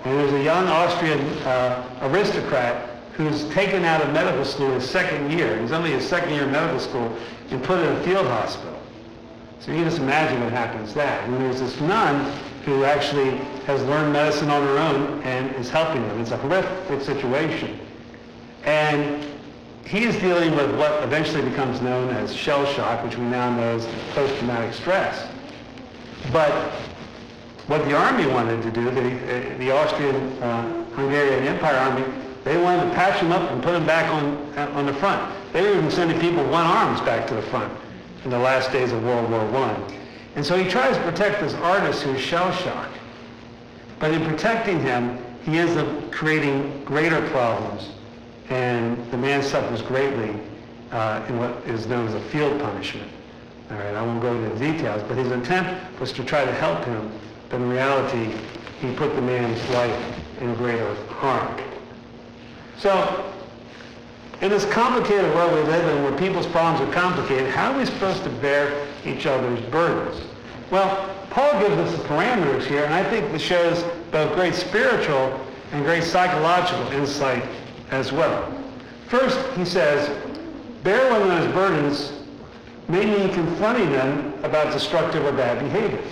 And 0.04 0.19
there's 0.19 0.33
a 0.33 0.42
young 0.42 0.66
Austrian 0.69 1.21
uh, 1.40 1.85
aristocrat 2.00 3.02
who's 3.12 3.45
taken 3.50 3.85
out 3.85 4.00
of 4.00 4.11
medical 4.14 4.47
school 4.47 4.73
his 4.73 4.88
second 4.88 5.30
year. 5.30 5.61
He's 5.61 5.73
only 5.73 5.90
his 5.90 6.09
second 6.09 6.33
year 6.33 6.45
of 6.45 6.50
medical 6.50 6.80
school 6.80 7.14
and 7.50 7.62
put 7.62 7.78
in 7.80 7.95
a 7.95 8.02
field 8.02 8.26
hospital. 8.26 8.79
So 9.60 9.72
you 9.72 9.78
can 9.78 9.84
just 9.84 10.00
imagine 10.00 10.42
what 10.42 10.52
happens 10.52 10.94
that. 10.94 11.22
And 11.28 11.36
there's 11.36 11.60
this 11.60 11.78
nun 11.82 12.32
who 12.64 12.84
actually 12.84 13.36
has 13.66 13.82
learned 13.84 14.10
medicine 14.10 14.48
on 14.48 14.62
her 14.62 14.78
own 14.78 15.22
and 15.22 15.54
is 15.56 15.68
helping 15.68 16.00
them. 16.08 16.18
It's 16.18 16.30
a 16.30 16.38
horrific 16.38 17.02
situation. 17.02 17.78
And 18.64 19.26
he's 19.84 20.16
dealing 20.16 20.56
with 20.56 20.74
what 20.78 21.02
eventually 21.02 21.42
becomes 21.42 21.82
known 21.82 22.08
as 22.08 22.34
shell 22.34 22.64
shock, 22.72 23.04
which 23.04 23.18
we 23.18 23.24
now 23.24 23.54
know 23.54 23.76
as 23.76 23.86
post-traumatic 24.14 24.72
stress. 24.72 25.28
But 26.32 26.72
what 27.66 27.84
the 27.84 27.94
army 27.94 28.26
wanted 28.28 28.62
to 28.62 28.70
do, 28.70 28.84
the, 28.90 29.56
the 29.58 29.70
Austrian 29.72 30.42
uh, 30.42 30.84
Empire 30.96 31.76
Army, 31.76 32.04
they 32.44 32.56
wanted 32.56 32.88
to 32.88 32.94
patch 32.94 33.20
him 33.20 33.30
up 33.30 33.50
and 33.50 33.62
put 33.62 33.74
him 33.74 33.84
back 33.84 34.10
on, 34.10 34.58
on 34.74 34.86
the 34.86 34.94
front. 34.94 35.34
They 35.52 35.60
were 35.60 35.76
even 35.76 35.90
sending 35.90 36.18
people 36.18 36.44
one 36.44 36.64
arms 36.64 37.00
back 37.02 37.26
to 37.26 37.34
the 37.34 37.42
front 37.42 37.70
in 38.24 38.30
the 38.30 38.38
last 38.38 38.72
days 38.72 38.92
of 38.92 39.02
World 39.04 39.30
War 39.30 39.40
I. 39.40 39.98
And 40.36 40.44
so 40.44 40.56
he 40.56 40.68
tries 40.68 40.96
to 40.96 41.02
protect 41.02 41.40
this 41.40 41.54
artist 41.54 42.02
who's 42.02 42.20
shell-shocked. 42.20 42.96
But 43.98 44.12
in 44.12 44.24
protecting 44.24 44.80
him, 44.80 45.18
he 45.44 45.58
ends 45.58 45.76
up 45.76 46.12
creating 46.12 46.84
greater 46.84 47.26
problems. 47.30 47.90
And 48.48 49.10
the 49.10 49.16
man 49.16 49.42
suffers 49.42 49.82
greatly 49.82 50.38
uh, 50.92 51.24
in 51.28 51.38
what 51.38 51.50
is 51.66 51.86
known 51.86 52.06
as 52.08 52.14
a 52.14 52.20
field 52.20 52.60
punishment. 52.60 53.10
All 53.70 53.76
right, 53.76 53.94
I 53.94 54.02
won't 54.02 54.20
go 54.20 54.34
into 54.34 54.48
the 54.54 54.72
details, 54.72 55.02
but 55.04 55.16
his 55.16 55.30
intent 55.30 55.78
was 56.00 56.12
to 56.12 56.24
try 56.24 56.44
to 56.44 56.52
help 56.52 56.84
him, 56.84 57.12
but 57.48 57.60
in 57.60 57.68
reality, 57.68 58.36
he 58.80 58.92
put 58.94 59.14
the 59.14 59.22
man's 59.22 59.60
life 59.70 60.20
in 60.40 60.54
greater 60.54 60.94
harm. 61.06 61.60
So, 62.78 63.29
in 64.40 64.49
this 64.50 64.64
complicated 64.66 65.35
world 65.35 65.52
we 65.52 65.62
live 65.70 65.87
in, 65.97 66.02
where 66.02 66.16
people's 66.18 66.47
problems 66.47 66.88
are 66.88 66.92
complicated, 66.92 67.50
how 67.50 67.73
are 67.73 67.78
we 67.78 67.85
supposed 67.85 68.25
to 68.25 68.30
bear 68.30 68.87
each 69.04 69.26
other's 69.26 69.61
burdens? 69.66 70.23
Well, 70.70 71.14
Paul 71.30 71.61
gives 71.61 71.76
us 71.76 71.99
the 71.99 72.09
parameters 72.09 72.64
here, 72.64 72.85
and 72.85 72.94
I 72.94 73.04
think 73.04 73.30
this 73.32 73.42
shows 73.42 73.82
both 74.11 74.35
great 74.35 74.54
spiritual 74.54 75.47
and 75.73 75.85
great 75.85 76.04
psychological 76.04 76.90
insight 76.92 77.44
as 77.90 78.12
well. 78.12 78.52
First, 79.09 79.38
he 79.56 79.64
says, 79.64 80.09
bear 80.85 81.11
one 81.11 81.23
another's 81.23 81.52
burdens 81.52 82.12
may 82.88 83.04
mean 83.04 83.32
confronting 83.35 83.90
them 83.90 84.32
about 84.42 84.73
destructive 84.73 85.25
or 85.25 85.32
bad 85.32 85.61
behavior. 85.61 86.02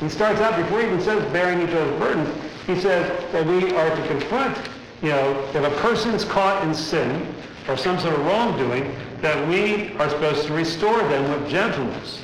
He 0.00 0.08
starts 0.08 0.40
out 0.40 0.56
before 0.56 0.80
he 0.80 0.86
even 0.86 1.00
says 1.00 1.32
bearing 1.32 1.60
each 1.66 1.74
other's 1.74 1.98
burdens, 1.98 2.28
he 2.66 2.78
says 2.78 3.32
that 3.32 3.46
we 3.46 3.74
are 3.74 3.94
to 3.94 4.06
confront, 4.06 4.56
you 5.02 5.08
know, 5.08 5.48
if 5.54 5.56
a 5.56 5.70
person's 5.80 6.24
caught 6.24 6.62
in 6.64 6.74
sin 6.74 7.34
or 7.70 7.76
some 7.76 7.98
sort 8.00 8.14
of 8.14 8.26
wrongdoing, 8.26 8.94
that 9.20 9.46
we 9.48 9.92
are 9.98 10.10
supposed 10.10 10.46
to 10.46 10.52
restore 10.52 10.98
them 11.08 11.30
with 11.30 11.48
gentleness. 11.48 12.20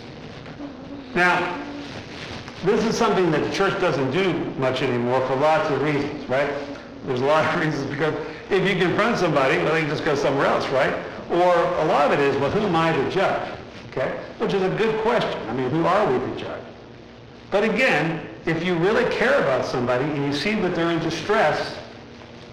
Now, 1.15 1.62
this 2.65 2.85
is 2.85 2.97
something 2.97 3.31
that 3.31 3.45
the 3.45 3.53
church 3.53 3.79
doesn't 3.81 4.11
do 4.11 4.33
much 4.59 4.83
anymore 4.83 5.25
for 5.29 5.37
lots 5.37 5.71
of 5.71 5.81
reasons, 5.83 6.29
right? 6.29 6.53
There's 7.07 7.21
a 7.21 7.25
lot 7.25 7.45
of 7.55 7.61
reasons 7.65 7.88
because 7.88 8.15
if 8.50 8.69
you 8.69 8.76
confront 8.76 9.19
somebody, 9.19 9.59
well, 9.59 9.73
they 9.73 9.83
can 9.83 9.91
just 9.91 10.05
go 10.05 10.17
somewhere 10.17 10.47
else, 10.47 10.67
right? 10.71 10.93
Or 11.31 11.55
a 11.55 11.85
lot 11.85 12.12
of 12.12 12.19
it 12.19 12.21
is, 12.21 12.37
well, 12.38 12.50
who 12.50 12.61
am 12.61 12.75
I 12.75 12.93
to 12.93 13.11
judge? 13.11 13.53
Okay? 13.91 14.19
Which 14.38 14.53
is 14.53 14.62
a 14.62 14.71
good 14.71 15.00
question. 15.03 15.38
I 15.49 15.53
mean, 15.53 15.71
who 15.71 15.87
are 15.87 16.12
we 16.12 16.19
to 16.19 16.41
judge? 16.41 16.62
But 17.50 17.62
again, 17.62 18.26
if 18.47 18.65
you 18.65 18.75
really 18.75 19.09
care 19.15 19.38
about 19.41 19.65
somebody 19.65 20.05
and 20.05 20.25
you 20.25 20.33
see 20.33 20.55
that 20.57 20.75
they're 20.75 20.91
in 20.91 20.99
distress, 20.99 21.76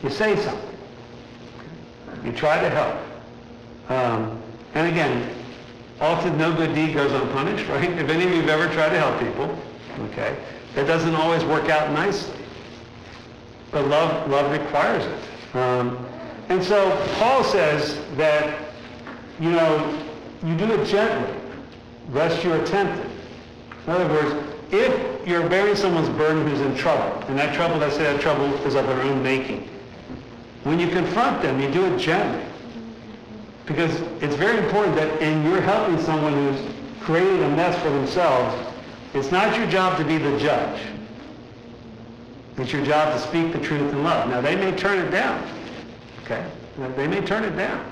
you 0.03 0.09
say 0.09 0.35
something. 0.35 0.72
You 2.23 2.31
try 2.31 2.59
to 2.59 2.69
help. 2.69 2.95
Um, 3.89 4.41
and 4.73 4.87
again, 4.87 5.29
often 5.99 6.37
no 6.37 6.53
good 6.53 6.73
deed 6.73 6.93
goes 6.93 7.11
unpunished, 7.11 7.67
right? 7.69 7.89
If 7.91 8.09
any 8.09 8.25
of 8.25 8.31
you 8.31 8.41
have 8.41 8.49
ever 8.49 8.73
tried 8.73 8.89
to 8.89 8.99
help 8.99 9.19
people, 9.19 9.57
okay, 10.11 10.35
that 10.75 10.87
doesn't 10.87 11.15
always 11.15 11.43
work 11.43 11.69
out 11.69 11.91
nicely. 11.91 12.35
But 13.71 13.87
love, 13.87 14.29
love 14.29 14.51
requires 14.51 15.03
it. 15.05 15.55
Um, 15.55 16.05
and 16.49 16.63
so 16.63 16.91
Paul 17.15 17.43
says 17.43 17.99
that, 18.15 18.59
you 19.39 19.51
know, 19.51 19.99
you 20.43 20.55
do 20.55 20.71
it 20.73 20.85
gently, 20.85 21.33
lest 22.11 22.43
you're 22.43 22.63
tempted. 22.65 23.09
In 23.85 23.93
other 23.93 24.07
words, 24.07 24.49
if 24.71 25.27
you're 25.27 25.47
bearing 25.49 25.75
someone's 25.75 26.09
burden 26.09 26.47
who's 26.47 26.61
in 26.61 26.75
trouble, 26.75 27.25
and 27.27 27.37
that 27.37 27.53
trouble, 27.55 27.77
let's 27.77 27.95
say 27.95 28.03
that 28.03 28.21
trouble 28.21 28.53
is 28.65 28.75
of 28.75 28.87
their 28.87 29.01
own 29.01 29.23
making, 29.23 29.69
when 30.63 30.79
you 30.79 30.87
confront 30.87 31.41
them, 31.41 31.59
you 31.59 31.69
do 31.71 31.85
it 31.85 31.97
gently. 31.97 32.43
Because 33.65 34.01
it's 34.21 34.35
very 34.35 34.57
important 34.57 34.95
that 34.95 35.21
in 35.21 35.43
you're 35.43 35.61
helping 35.61 35.99
someone 36.01 36.33
who's 36.33 36.73
created 37.01 37.41
a 37.41 37.49
mess 37.49 37.81
for 37.81 37.89
themselves, 37.89 38.55
it's 39.13 39.31
not 39.31 39.57
your 39.57 39.67
job 39.67 39.97
to 39.97 40.05
be 40.05 40.17
the 40.17 40.37
judge. 40.39 40.81
It's 42.57 42.71
your 42.71 42.85
job 42.85 43.13
to 43.13 43.19
speak 43.19 43.51
the 43.51 43.59
truth 43.59 43.91
in 43.91 44.03
love. 44.03 44.29
Now, 44.29 44.41
they 44.41 44.55
may 44.55 44.71
turn 44.71 44.99
it 44.99 45.09
down. 45.09 45.47
Okay? 46.23 46.45
They 46.95 47.07
may 47.07 47.21
turn 47.21 47.43
it 47.43 47.55
down. 47.55 47.91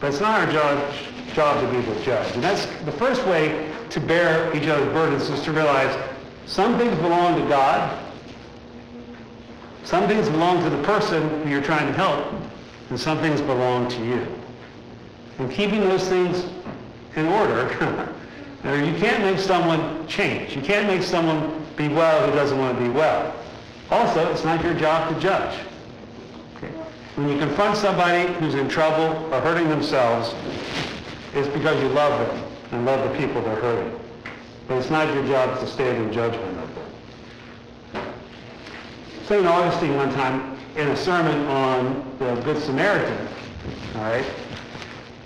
But 0.00 0.08
it's 0.08 0.20
not 0.20 0.40
our 0.40 0.52
job, 0.52 0.94
job 1.34 1.60
to 1.60 1.70
be 1.70 1.80
the 1.80 2.00
judge. 2.02 2.34
And 2.34 2.42
that's 2.42 2.66
the 2.84 2.92
first 2.92 3.24
way 3.26 3.72
to 3.90 4.00
bear 4.00 4.54
each 4.56 4.68
other's 4.68 4.92
burdens 4.92 5.30
is 5.30 5.42
to 5.42 5.52
realize 5.52 5.96
some 6.46 6.78
things 6.78 6.96
belong 6.98 7.40
to 7.40 7.48
God. 7.48 8.05
Some 9.86 10.08
things 10.08 10.28
belong 10.28 10.64
to 10.64 10.68
the 10.68 10.82
person 10.82 11.48
you're 11.48 11.62
trying 11.62 11.86
to 11.86 11.92
help. 11.92 12.26
And 12.90 12.98
some 12.98 13.18
things 13.18 13.40
belong 13.40 13.88
to 13.90 14.04
you. 14.04 14.26
And 15.38 15.48
keeping 15.48 15.80
those 15.80 16.08
things 16.08 16.44
in 17.14 17.26
order, 17.26 17.68
you 18.64 18.98
can't 18.98 19.22
make 19.22 19.38
someone 19.38 20.04
change. 20.08 20.56
You 20.56 20.62
can't 20.62 20.88
make 20.88 21.04
someone 21.04 21.64
be 21.76 21.86
well 21.86 22.28
who 22.28 22.34
doesn't 22.34 22.58
want 22.58 22.76
to 22.76 22.82
be 22.82 22.90
well. 22.90 23.32
Also, 23.92 24.28
it's 24.32 24.42
not 24.42 24.60
your 24.64 24.74
job 24.74 25.14
to 25.14 25.20
judge. 25.20 25.56
When 27.14 27.28
you 27.28 27.38
confront 27.38 27.76
somebody 27.76 28.32
who's 28.40 28.54
in 28.54 28.68
trouble 28.68 29.32
or 29.32 29.40
hurting 29.40 29.68
themselves, 29.68 30.34
it's 31.32 31.48
because 31.48 31.80
you 31.80 31.88
love 31.90 32.26
them 32.26 32.44
and 32.72 32.84
love 32.84 33.08
the 33.08 33.16
people 33.16 33.40
they're 33.40 33.60
hurting. 33.60 34.00
But 34.66 34.78
it's 34.78 34.90
not 34.90 35.14
your 35.14 35.24
job 35.28 35.60
to 35.60 35.66
stand 35.68 36.02
in 36.02 36.12
judgment. 36.12 36.55
St. 39.26 39.44
Augustine 39.44 39.96
one 39.96 40.12
time 40.14 40.56
in 40.76 40.86
a 40.86 40.96
sermon 40.96 41.46
on 41.48 42.16
the 42.20 42.36
Good 42.42 42.62
Samaritan, 42.62 43.26
all 43.96 44.02
right, 44.02 44.24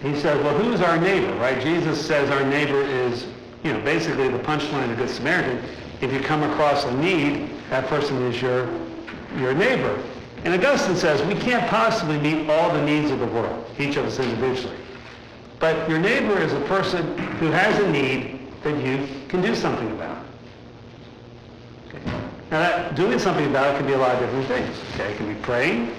he 0.00 0.18
said, 0.18 0.42
well, 0.42 0.56
who's 0.56 0.80
our 0.80 0.96
neighbor, 0.96 1.30
right? 1.34 1.60
Jesus 1.60 2.02
says 2.06 2.30
our 2.30 2.42
neighbor 2.42 2.80
is, 2.80 3.26
you 3.62 3.74
know, 3.74 3.80
basically 3.82 4.28
the 4.28 4.38
punchline 4.38 4.84
of 4.84 4.88
the 4.90 4.96
Good 4.96 5.10
Samaritan. 5.10 5.62
If 6.00 6.14
you 6.14 6.20
come 6.20 6.42
across 6.42 6.84
a 6.84 6.94
need, 6.96 7.50
that 7.68 7.88
person 7.88 8.22
is 8.22 8.40
your, 8.40 8.70
your 9.36 9.52
neighbor. 9.52 10.02
And 10.44 10.54
Augustine 10.54 10.96
says 10.96 11.20
we 11.26 11.34
can't 11.34 11.68
possibly 11.68 12.18
meet 12.18 12.48
all 12.48 12.72
the 12.72 12.82
needs 12.82 13.10
of 13.10 13.18
the 13.18 13.26
world, 13.26 13.66
each 13.78 13.96
of 13.96 14.06
us 14.06 14.18
individually. 14.18 14.78
But 15.58 15.90
your 15.90 15.98
neighbor 15.98 16.38
is 16.38 16.54
a 16.54 16.60
person 16.60 17.18
who 17.36 17.50
has 17.50 17.78
a 17.78 17.90
need 17.90 18.50
that 18.62 18.82
you 18.82 19.06
can 19.28 19.42
do 19.42 19.54
something 19.54 19.90
about. 19.90 20.24
Now, 22.50 22.58
that, 22.58 22.96
doing 22.96 23.18
something 23.20 23.46
about 23.46 23.74
it 23.74 23.78
can 23.78 23.86
be 23.86 23.92
a 23.92 23.98
lot 23.98 24.14
of 24.14 24.20
different 24.20 24.46
things. 24.48 24.76
Okay, 24.94 25.12
it 25.12 25.16
can 25.16 25.32
be 25.32 25.40
praying. 25.40 25.94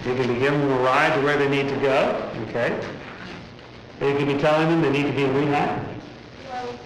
It 0.00 0.16
can 0.16 0.26
be 0.26 0.40
giving 0.40 0.60
them 0.60 0.72
a 0.72 0.80
ride 0.80 1.14
to 1.14 1.20
where 1.22 1.36
they 1.36 1.48
need 1.48 1.68
to 1.68 1.76
go. 1.76 2.30
Okay. 2.48 2.74
It 4.00 4.16
can 4.16 4.26
be 4.26 4.38
telling 4.38 4.68
them 4.68 4.80
they 4.80 4.90
need 4.90 5.06
to 5.06 5.12
be 5.12 5.24
in 5.24 5.34
rehab. 5.34 5.86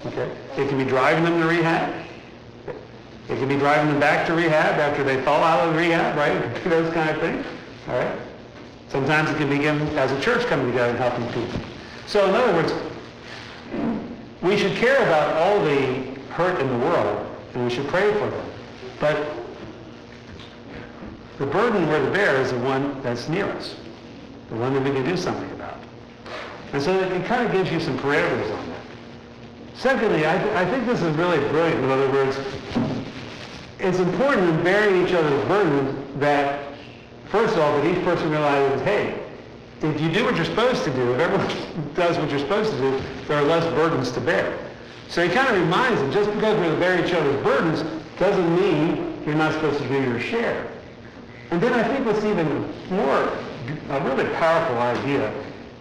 Okay. 0.07 0.31
It 0.59 0.69
can 0.69 0.77
be 0.77 0.85
driving 0.85 1.25
them 1.25 1.41
to 1.41 1.47
rehab. 1.47 1.95
It 3.29 3.39
can 3.39 3.49
be 3.49 3.57
driving 3.57 3.91
them 3.91 4.01
back 4.01 4.27
to 4.27 4.35
rehab 4.35 4.79
after 4.79 5.03
they 5.03 5.23
fall 5.23 5.43
out 5.43 5.67
of 5.67 5.77
rehab, 5.77 6.17
right? 6.17 6.65
Those 6.65 6.93
kind 6.93 7.09
of 7.09 7.21
things. 7.21 7.47
All 7.89 7.97
right? 7.97 8.19
Sometimes 8.89 9.31
it 9.31 9.39
can 9.39 9.49
be 9.49 9.67
as 9.97 10.13
a 10.13 10.21
church 10.21 10.45
coming 10.47 10.67
together 10.67 10.91
and 10.91 10.99
helping 10.99 11.27
people. 11.29 11.61
So 12.07 12.29
in 12.29 12.35
other 12.35 12.53
words, 12.53 12.75
we 14.43 14.59
should 14.59 14.77
care 14.77 15.03
about 15.07 15.35
all 15.37 15.65
the 15.65 16.21
hurt 16.33 16.61
in 16.61 16.69
the 16.69 16.79
world, 16.79 17.27
and 17.55 17.65
we 17.65 17.71
should 17.71 17.87
pray 17.89 18.13
for 18.13 18.29
them. 18.29 18.51
But 19.01 19.27
the 21.39 21.47
burden 21.47 21.89
we're 21.89 22.05
to 22.05 22.11
bear 22.13 22.37
is 22.41 22.53
the 22.53 22.59
one 22.61 23.01
that's 23.03 23.29
near 23.29 23.47
us, 23.47 23.75
the 24.51 24.57
one 24.57 24.73
that 24.75 24.83
we 24.83 24.91
can 24.91 25.05
do 25.05 25.17
something 25.17 25.51
about. 25.53 25.79
And 26.73 26.83
so 26.83 26.99
it 26.99 27.25
kind 27.27 27.45
of 27.47 27.53
gives 27.53 27.71
you 27.71 27.81
some 27.81 27.99
parameters 27.99 28.57
on 28.57 28.69
that. 28.69 28.81
Secondly, 29.75 30.27
I, 30.27 30.39
th- 30.39 30.55
I 30.55 30.71
think 30.71 30.87
this 30.87 31.03
is 31.03 31.17
really 31.17 31.39
brilliant. 31.49 31.85
In 31.85 31.91
other 31.91 32.11
words, 32.11 32.39
it's 33.81 33.99
important 33.99 34.49
in 34.49 34.63
bearing 34.63 35.05
each 35.05 35.13
other's 35.13 35.49
burdens 35.49 36.21
that, 36.21 36.73
first 37.27 37.55
of 37.55 37.61
all, 37.61 37.77
that 37.77 37.87
each 37.87 38.03
person 38.05 38.31
realizes, 38.31 38.81
hey, 38.83 39.21
if 39.83 40.01
you 40.01 40.11
do 40.11 40.25
what 40.25 40.37
you're 40.37 40.45
supposed 40.45 40.85
to 40.85 40.93
do, 40.95 41.13
if 41.15 41.21
everyone 41.21 41.93
does 41.95 42.17
what 42.17 42.31
you're 42.31 42.39
supposed 42.39 42.71
to 42.71 42.79
do, 42.79 43.03
there 43.27 43.39
are 43.39 43.45
less 43.45 43.65
burdens 43.75 44.13
to 44.13 44.21
bear. 44.21 44.57
So 45.09 45.27
he 45.27 45.35
kind 45.35 45.49
of 45.49 45.61
reminds 45.61 46.01
them, 46.01 46.13
just 46.13 46.33
because 46.33 46.57
we're 46.59 46.73
to 46.73 46.81
bear 46.81 47.05
each 47.05 47.13
other's 47.13 47.43
burdens 47.43 47.85
doesn't 48.19 48.57
mean 48.57 49.23
you're 49.27 49.35
not 49.35 49.53
supposed 49.53 49.79
to 49.81 49.89
do 49.89 50.03
your 50.03 50.21
share. 50.21 50.67
And 51.51 51.61
then 51.61 51.73
I 51.73 51.83
think 51.83 52.07
what's 52.07 52.25
even 52.25 52.73
more, 52.91 53.33
a 53.91 54.01
really 54.05 54.29
powerful 54.35 54.79
idea 54.79 55.33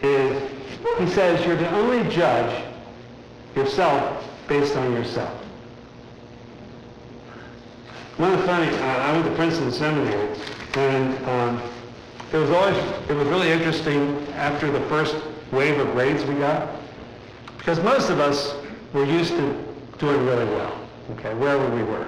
is 0.01 0.51
he 0.99 1.07
says 1.07 1.45
you're 1.45 1.57
to 1.57 1.69
only 1.71 2.09
judge 2.09 2.63
yourself 3.55 4.29
based 4.47 4.75
on 4.75 4.91
yourself. 4.93 5.33
One 8.17 8.33
of 8.33 8.39
the 8.39 8.45
funny, 8.45 8.67
uh, 8.67 8.83
I 8.83 9.11
went 9.13 9.25
to 9.25 9.35
Princeton 9.35 9.71
Seminary, 9.71 10.37
and 10.75 11.25
um, 11.27 11.61
it 12.31 12.37
was 12.37 12.49
always, 12.51 12.77
it 13.09 13.13
was 13.13 13.27
really 13.27 13.49
interesting 13.51 14.27
after 14.33 14.69
the 14.71 14.81
first 14.81 15.15
wave 15.51 15.79
of 15.79 15.91
grades 15.93 16.23
we 16.25 16.35
got, 16.35 16.69
because 17.57 17.79
most 17.79 18.09
of 18.09 18.19
us 18.19 18.55
were 18.93 19.05
used 19.05 19.31
to 19.31 19.65
doing 19.97 20.25
really 20.25 20.45
well, 20.45 20.77
okay, 21.11 21.33
wherever 21.35 21.67
we 21.75 21.83
were, 21.83 22.05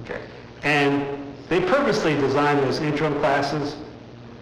okay. 0.00 0.20
And 0.62 1.34
they 1.48 1.60
purposely 1.60 2.14
designed 2.16 2.60
those 2.60 2.80
intro 2.80 3.12
classes. 3.20 3.76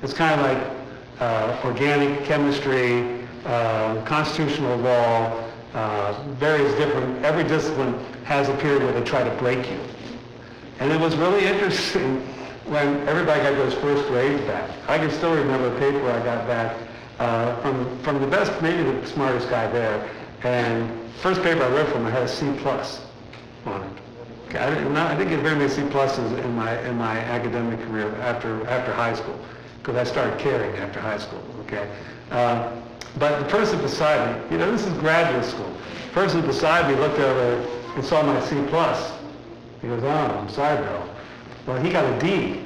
It's 0.02 0.12
kind 0.12 0.40
of 0.40 0.46
like 0.46 0.76
uh, 1.20 1.60
organic 1.64 2.25
chemistry, 2.25 3.26
uh, 3.44 4.02
constitutional 4.04 4.76
law, 4.78 5.44
uh, 5.75 6.22
various 6.38 6.72
different, 6.75 7.25
every 7.25 7.44
discipline 7.44 7.94
has 8.25 8.48
a 8.48 8.56
period 8.56 8.82
where 8.82 8.92
they 8.92 9.04
try 9.04 9.22
to 9.22 9.30
break 9.36 9.70
you. 9.70 9.78
And 10.80 10.90
it 10.90 11.00
was 11.00 11.16
really 11.16 11.46
interesting 11.46 12.20
when 12.66 13.06
everybody 13.08 13.40
got 13.42 13.54
those 13.54 13.75
first 13.75 14.06
grades 14.08 14.42
back. 14.42 14.68
I 14.88 14.98
can 14.98 15.10
still 15.10 15.34
remember 15.34 15.75
a 15.75 15.78
paper 15.78 16.10
I 16.10 16.22
got 16.25 16.46
back 16.46 16.76
uh, 17.18 17.60
from, 17.62 17.98
from 18.00 18.20
the 18.20 18.26
best, 18.26 18.60
maybe 18.60 18.82
the 18.82 19.06
smartest 19.06 19.48
guy 19.48 19.70
there. 19.70 20.08
And 20.42 20.90
first 21.20 21.42
paper 21.42 21.62
I 21.62 21.68
read 21.68 21.88
from 21.88 22.06
I 22.06 22.10
had 22.10 22.25
a 22.25 22.28
C 22.28 22.52
plus 22.58 23.06
on 23.64 23.82
it. 23.82 24.05
I, 24.54 24.70
didn't, 24.70 24.94
not, 24.94 25.10
I 25.10 25.16
didn't 25.16 25.30
get 25.30 25.40
very 25.40 25.56
many 25.56 25.68
C 25.68 25.82
pluses 25.82 26.44
in 26.44 26.54
my, 26.54 26.78
in 26.82 26.96
my 26.96 27.18
academic 27.18 27.80
career 27.86 28.14
after, 28.16 28.66
after 28.68 28.92
high 28.92 29.14
school, 29.14 29.38
because 29.78 29.96
I 29.96 30.04
started 30.04 30.38
caring 30.38 30.76
after 30.76 31.00
high 31.00 31.18
school, 31.18 31.42
okay? 31.62 31.90
Uh, 32.30 32.72
but 33.18 33.38
the 33.40 33.46
person 33.46 33.80
beside 33.80 34.44
me, 34.44 34.52
you 34.52 34.58
know, 34.58 34.70
this 34.70 34.86
is 34.86 34.92
graduate 34.94 35.44
school. 35.44 35.72
The 36.08 36.12
person 36.12 36.42
beside 36.42 36.90
me 36.90 36.98
looked 37.00 37.18
over 37.18 37.68
and 37.94 38.04
saw 38.04 38.22
my 38.22 38.40
C 38.40 38.62
plus. 38.68 39.12
He 39.80 39.88
goes, 39.88 40.02
oh, 40.02 40.08
I'm 40.08 40.48
sorry, 40.48 40.82
Bill. 40.82 41.08
Well, 41.66 41.82
he 41.82 41.90
got 41.90 42.04
a 42.04 42.18
D. 42.18 42.62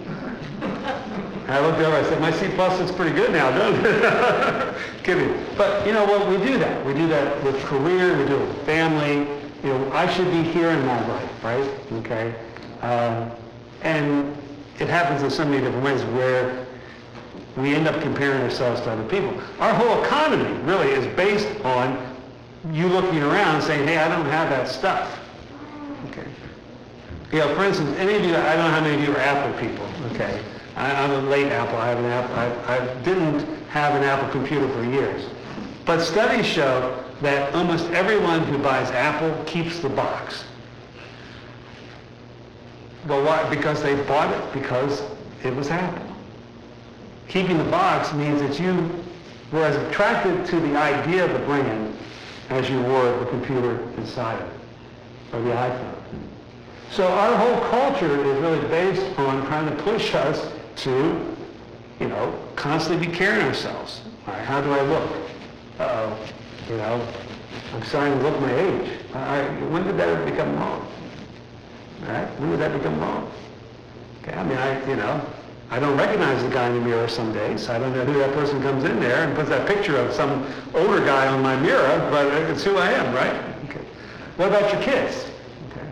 And 0.61 1.51
I 1.51 1.61
looked 1.61 1.79
over, 1.79 1.97
I 1.97 2.03
said, 2.03 2.21
my 2.21 2.33
C 2.33 2.49
plus 2.55 2.79
is 2.81 2.93
pretty 2.93 3.15
good 3.15 3.33
now, 3.33 3.51
doesn't 3.51 3.87
it? 3.87 4.75
Kidding. 5.03 5.35
But, 5.57 5.87
you 5.87 5.93
know 5.93 6.05
what, 6.05 6.29
we 6.29 6.37
do 6.45 6.59
that. 6.59 6.85
We 6.85 6.95
do 6.95 7.09
that 7.09 7.43
with 7.43 7.59
career, 7.65 8.17
we 8.19 8.27
do 8.27 8.37
it 8.37 8.49
with 8.49 8.67
family. 8.67 9.40
You 9.63 9.71
know, 9.71 9.93
I 9.93 10.11
should 10.13 10.31
be 10.31 10.43
here 10.43 10.71
in 10.71 10.85
my 10.87 11.07
life, 11.07 11.45
right? 11.45 11.71
Okay? 11.93 12.35
Um, 12.83 13.31
and 13.83 14.37
it 14.79 14.89
happens 14.89 15.23
in 15.23 15.31
so 15.31 15.45
many 15.45 15.63
different 15.63 15.85
ways 15.85 16.03
where 16.15 16.67
we 17.57 17.75
end 17.75 17.87
up 17.87 18.01
comparing 18.01 18.41
ourselves 18.43 18.81
to 18.83 18.91
other 18.91 19.07
people. 19.09 19.39
Our 19.59 19.75
whole 19.75 20.03
economy 20.03 20.51
really 20.63 20.91
is 20.91 21.07
based 21.15 21.49
on 21.65 22.17
you 22.73 22.87
looking 22.89 23.23
around 23.23 23.63
saying, 23.63 23.87
hey, 23.87 23.99
I 23.99 24.09
don't 24.09 24.27
have 24.27 24.49
that 24.51 24.69
stuff. 24.69 25.19
Okay. 26.09 26.27
You 27.33 27.41
know, 27.41 27.55
for 27.55 27.65
instance, 27.65 27.97
any 27.99 28.15
of 28.15 28.25
you, 28.25 28.37
I 28.37 28.57
don't 28.57 28.65
know 28.65 28.71
how 28.71 28.81
many 28.81 29.03
of 29.03 29.09
you 29.09 29.15
are 29.15 29.21
Apple 29.21 29.59
people, 29.61 29.87
okay? 30.13 30.43
I, 30.77 31.05
I'm 31.05 31.11
a 31.11 31.21
late 31.29 31.53
Apple. 31.53 31.77
I 31.77 31.89
have 31.89 31.99
an 31.99 32.07
Apple. 32.07 32.37
I, 32.37 32.77
I 32.77 33.03
didn't 33.03 33.47
have 33.69 33.95
an 33.95 34.03
Apple 34.03 34.31
computer 34.31 34.69
for 34.69 34.85
years. 34.85 35.27
But 35.85 36.01
studies 36.01 36.47
show 36.47 37.05
that 37.21 37.55
almost 37.55 37.87
everyone 37.91 38.41
who 38.45 38.59
buys 38.59 38.91
Apple 38.91 39.45
keeps 39.45 39.81
the 39.81 39.89
box. 39.89 40.45
Well, 43.07 43.25
why? 43.25 43.49
Because 43.49 43.83
they 43.83 43.95
bought 44.05 44.33
it 44.35 44.53
because 44.53 45.03
it 45.43 45.55
was 45.55 45.69
Apple. 45.69 46.07
Keeping 47.29 47.59
the 47.59 47.65
box 47.65 48.13
means 48.13 48.41
that 48.41 48.59
you 48.61 48.91
were 49.53 49.65
as 49.65 49.77
attracted 49.77 50.47
to 50.47 50.61
the 50.61 50.77
idea 50.77 51.25
of 51.25 51.33
the 51.33 51.39
brand 51.41 51.97
as 52.51 52.69
you 52.69 52.81
were 52.83 53.19
the 53.21 53.27
computer 53.27 53.81
inside 53.97 54.41
of 54.41 54.49
it, 54.49 55.37
or 55.37 55.43
the 55.43 55.51
iPhone. 55.51 55.95
So 56.91 57.07
our 57.07 57.37
whole 57.37 57.61
culture 57.71 58.25
is 58.25 58.39
really 58.41 58.67
based 58.69 59.19
on 59.19 59.47
trying 59.47 59.75
to 59.75 59.83
push 59.83 60.15
us 60.15 60.53
to, 60.77 61.37
you 62.01 62.09
know, 62.09 62.35
constantly 62.57 63.07
be 63.07 63.13
caring 63.15 63.47
ourselves. 63.47 64.01
How 64.27 64.61
do 64.61 64.73
I 64.73 64.83
look? 64.83 65.11
Uh-oh, 65.79 66.19
you 66.71 66.77
know, 66.77 67.05
I'm 67.75 67.83
starting 67.83 68.17
to 68.17 68.23
look 68.23 68.41
my 68.41 68.55
age. 68.55 68.91
Right, 69.13 69.71
when 69.71 69.85
did 69.85 69.99
that 69.99 70.25
become 70.25 70.55
wrong? 70.57 70.87
Right? 72.03 72.27
when 72.39 72.51
did 72.51 72.61
that 72.61 72.73
become 72.73 72.99
wrong? 73.01 73.31
Okay, 74.23 74.33
I 74.33 74.45
mean, 74.45 74.57
I, 74.57 74.89
you 74.89 74.97
know, 74.97 75.21
I 75.71 75.81
don't 75.81 75.97
recognize 75.99 76.43
the 76.43 76.49
guy 76.49 76.69
in 76.69 76.75
the 76.75 76.81
mirror 76.81 77.09
some 77.09 77.33
days. 77.33 77.69
I 77.69 77.79
don't 77.79 77.93
know 77.93 78.05
who 78.05 78.19
that 78.21 78.33
person 78.35 78.63
comes 78.63 78.85
in 78.85 79.01
there 79.01 79.27
and 79.27 79.37
puts 79.37 79.49
that 79.49 79.67
picture 79.67 79.97
of 79.97 80.13
some 80.13 80.47
older 80.75 81.01
guy 81.01 81.27
on 81.27 81.43
my 81.43 81.57
mirror, 81.57 82.09
but 82.11 82.27
it's 82.51 82.63
who 82.63 82.77
I 82.77 82.91
am, 82.93 83.13
right? 83.15 83.35
Okay. 83.65 83.85
What 84.37 84.49
about 84.49 84.73
your 84.73 84.83
kids? 84.83 85.27
Okay. 85.71 85.87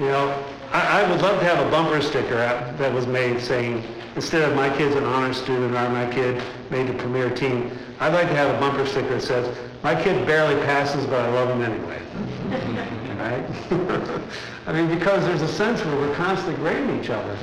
You 0.00 0.06
know, 0.06 0.44
I, 0.72 1.02
I 1.02 1.10
would 1.10 1.22
love 1.22 1.38
to 1.38 1.44
have 1.44 1.64
a 1.64 1.70
bumper 1.70 2.02
sticker 2.02 2.36
that 2.36 2.92
was 2.92 3.06
made 3.06 3.40
saying, 3.40 3.84
instead 4.16 4.42
of 4.42 4.56
my 4.56 4.76
kid's 4.76 4.96
an 4.96 5.04
honor 5.04 5.32
student 5.32 5.74
or 5.74 5.88
my 5.88 6.10
kid 6.12 6.42
made 6.70 6.88
the 6.88 6.94
premier 6.94 7.30
team, 7.30 7.70
I'd 8.00 8.12
like 8.12 8.28
to 8.28 8.34
have 8.34 8.54
a 8.54 8.60
bumper 8.60 8.86
sticker 8.86 9.14
that 9.14 9.22
says, 9.22 9.56
my 9.82 10.00
kid 10.00 10.26
barely 10.26 10.60
passes, 10.64 11.06
but 11.06 11.20
I 11.20 11.28
love 11.30 11.50
him 11.50 11.62
anyway. 11.62 12.02
right? 13.18 13.44
I 14.66 14.72
mean, 14.72 14.88
because 14.88 15.24
there's 15.24 15.42
a 15.42 15.48
sense 15.48 15.84
where 15.84 15.96
we're 15.96 16.14
constantly 16.14 16.56
grading 16.56 17.00
each 17.00 17.10
other, 17.10 17.36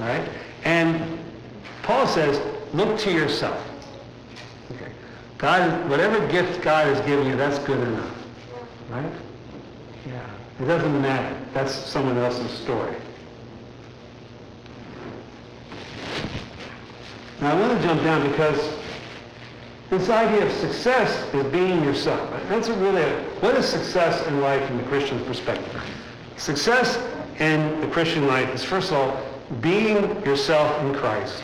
right? 0.00 0.28
And 0.64 1.18
Paul 1.82 2.06
says, 2.06 2.40
look 2.74 2.98
to 3.00 3.12
yourself. 3.12 3.62
Okay. 4.72 4.92
God, 5.38 5.88
whatever 5.88 6.26
gift 6.28 6.62
God 6.62 6.86
has 6.86 7.00
given 7.06 7.26
you, 7.26 7.36
that's 7.36 7.58
good 7.60 7.80
enough. 7.86 8.14
Right? 8.90 9.12
Yeah. 10.06 10.26
It 10.60 10.66
doesn't 10.66 11.02
matter. 11.02 11.36
That's 11.52 11.72
someone 11.72 12.16
else's 12.18 12.50
story. 12.50 12.96
Now 17.40 17.56
I 17.56 17.60
want 17.60 17.80
to 17.80 17.86
jump 17.86 18.02
down 18.02 18.28
because 18.28 18.58
this 19.90 20.10
idea 20.10 20.44
of 20.44 20.52
success 20.52 21.32
is 21.32 21.44
being 21.50 21.82
yourself. 21.82 22.30
That's 22.48 22.68
really, 22.68 23.02
a, 23.02 23.20
what 23.40 23.54
is 23.54 23.66
success 23.66 24.26
in 24.26 24.40
life 24.40 24.66
from 24.66 24.76
the 24.76 24.82
Christian 24.84 25.24
perspective? 25.24 25.82
Success 26.36 26.98
in 27.38 27.80
the 27.80 27.86
Christian 27.86 28.26
life 28.26 28.52
is, 28.54 28.62
first 28.62 28.92
of 28.92 28.98
all, 28.98 29.20
being 29.60 30.22
yourself 30.24 30.78
in 30.82 30.94
Christ 30.94 31.42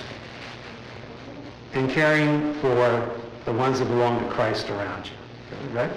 and 1.72 1.90
caring 1.90 2.54
for 2.54 3.18
the 3.46 3.52
ones 3.52 3.78
that 3.78 3.87
belong 3.87 4.20
to 4.22 4.30
Christ 4.30 4.68
around 4.70 5.07
you. 5.07 5.68
Right? 5.76 5.90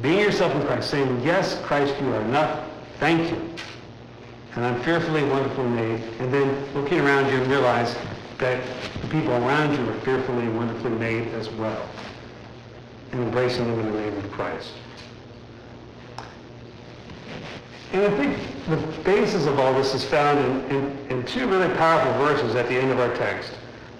Being 0.00 0.20
yourself 0.20 0.54
in 0.54 0.62
Christ, 0.66 0.90
saying, 0.90 1.22
yes, 1.22 1.60
Christ, 1.62 1.94
you 2.00 2.14
are 2.14 2.22
enough. 2.22 2.66
Thank 2.98 3.30
you. 3.30 3.50
And 4.54 4.64
I'm 4.64 4.82
fearfully, 4.82 5.22
wonderfully 5.24 5.68
made. 5.68 6.00
And 6.18 6.32
then 6.32 6.74
looking 6.74 7.00
around 7.00 7.30
you 7.30 7.40
and 7.40 7.50
realize 7.50 7.94
that 8.40 8.62
the 9.02 9.08
people 9.08 9.32
around 9.32 9.76
you 9.76 9.88
are 9.88 10.00
fearfully 10.00 10.42
and 10.42 10.56
wonderfully 10.56 10.90
made 10.90 11.28
as 11.34 11.48
well. 11.50 11.88
And 13.12 13.22
embracing 13.22 13.66
them 13.66 13.80
in 13.80 13.92
the 13.92 14.00
name 14.00 14.16
of 14.16 14.30
Christ. 14.32 14.72
And 17.92 18.02
I 18.02 18.16
think 18.16 18.38
the 18.68 18.76
basis 19.02 19.46
of 19.46 19.58
all 19.58 19.74
this 19.74 19.94
is 19.94 20.04
found 20.04 20.38
in, 20.38 20.76
in, 20.76 20.98
in, 21.10 21.26
two 21.26 21.48
really 21.48 21.72
powerful 21.74 22.12
verses 22.24 22.54
at 22.54 22.68
the 22.68 22.76
end 22.76 22.90
of 22.92 23.00
our 23.00 23.14
text. 23.16 23.52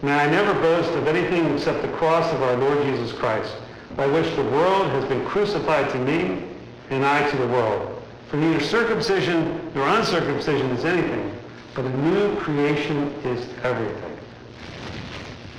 Now 0.03 0.19
I 0.19 0.31
never 0.31 0.55
boast 0.55 0.91
of 0.93 1.09
anything 1.09 1.53
except 1.55 1.83
the 1.83 1.89
cross 1.89 2.33
of 2.33 2.43
our 2.43 2.57
Lord 2.57 2.83
Jesus 2.85 3.13
Christ, 3.13 3.53
by 3.97 4.07
which 4.07 4.35
the 4.37 4.45
world 4.45 4.87
has 4.93 5.05
been 5.07 5.25
crucified 5.27 5.91
to 5.91 5.99
me 5.99 6.45
and 6.91 7.05
I 7.05 7.29
to 7.31 7.37
the 7.37 7.49
world. 7.49 8.03
For 8.29 8.37
neither 8.37 8.61
circumcision 8.61 9.73
nor 9.75 9.89
uncircumcision 9.89 10.71
is 10.71 10.85
anything, 10.85 11.37
but 11.75 11.85
a 11.85 11.97
new 11.99 12.37
creation 12.37 13.13
is 13.25 13.49
everything. 13.65 14.11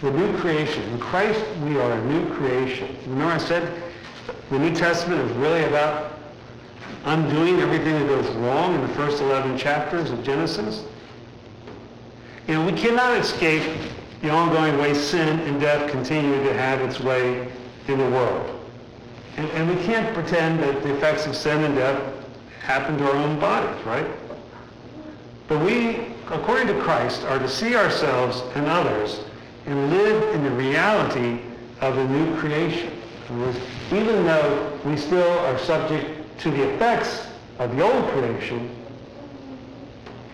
The 0.01 0.09
new 0.09 0.35
creation. 0.39 0.81
In 0.89 0.99
Christ, 0.99 1.45
we 1.63 1.77
are 1.77 1.91
a 1.91 2.05
new 2.05 2.33
creation. 2.33 2.97
Remember 3.05 3.33
I 3.33 3.37
said 3.37 3.83
the 4.49 4.57
New 4.57 4.73
Testament 4.73 5.21
is 5.21 5.37
really 5.37 5.63
about 5.65 6.13
undoing 7.05 7.59
everything 7.59 7.93
that 7.93 8.07
goes 8.07 8.27
wrong 8.37 8.73
in 8.73 8.81
the 8.81 8.93
first 8.95 9.21
11 9.21 9.59
chapters 9.59 10.09
of 10.09 10.23
Genesis. 10.23 10.85
You 12.47 12.55
know, 12.55 12.65
we 12.65 12.73
cannot 12.73 13.15
escape 13.19 13.61
the 14.23 14.31
ongoing 14.31 14.79
way 14.79 14.95
sin 14.95 15.39
and 15.41 15.61
death 15.61 15.91
continue 15.91 16.43
to 16.45 16.53
have 16.55 16.81
its 16.81 16.99
way 16.99 17.51
in 17.87 17.99
the 17.99 18.09
world. 18.09 18.59
And, 19.37 19.47
and 19.51 19.69
we 19.69 19.83
can't 19.85 20.11
pretend 20.15 20.61
that 20.63 20.81
the 20.81 20.95
effects 20.95 21.27
of 21.27 21.35
sin 21.35 21.63
and 21.63 21.75
death 21.75 22.01
happen 22.61 22.97
to 22.97 23.05
our 23.05 23.15
own 23.17 23.39
bodies, 23.39 23.85
right? 23.85 24.07
But 25.47 25.63
we, 25.63 26.07
according 26.31 26.67
to 26.67 26.81
Christ, 26.81 27.21
are 27.25 27.37
to 27.37 27.47
see 27.47 27.75
ourselves 27.75 28.41
and 28.55 28.65
others 28.65 29.25
and 29.65 29.89
live 29.89 30.35
in 30.35 30.43
the 30.43 30.51
reality 30.51 31.41
of 31.81 31.95
the 31.95 32.07
new 32.07 32.37
creation. 32.37 32.91
Even 33.91 34.25
though 34.25 34.79
we 34.85 34.97
still 34.97 35.39
are 35.39 35.57
subject 35.59 36.39
to 36.39 36.51
the 36.51 36.73
effects 36.73 37.27
of 37.59 37.75
the 37.75 37.83
old 37.83 38.09
creation, 38.11 38.69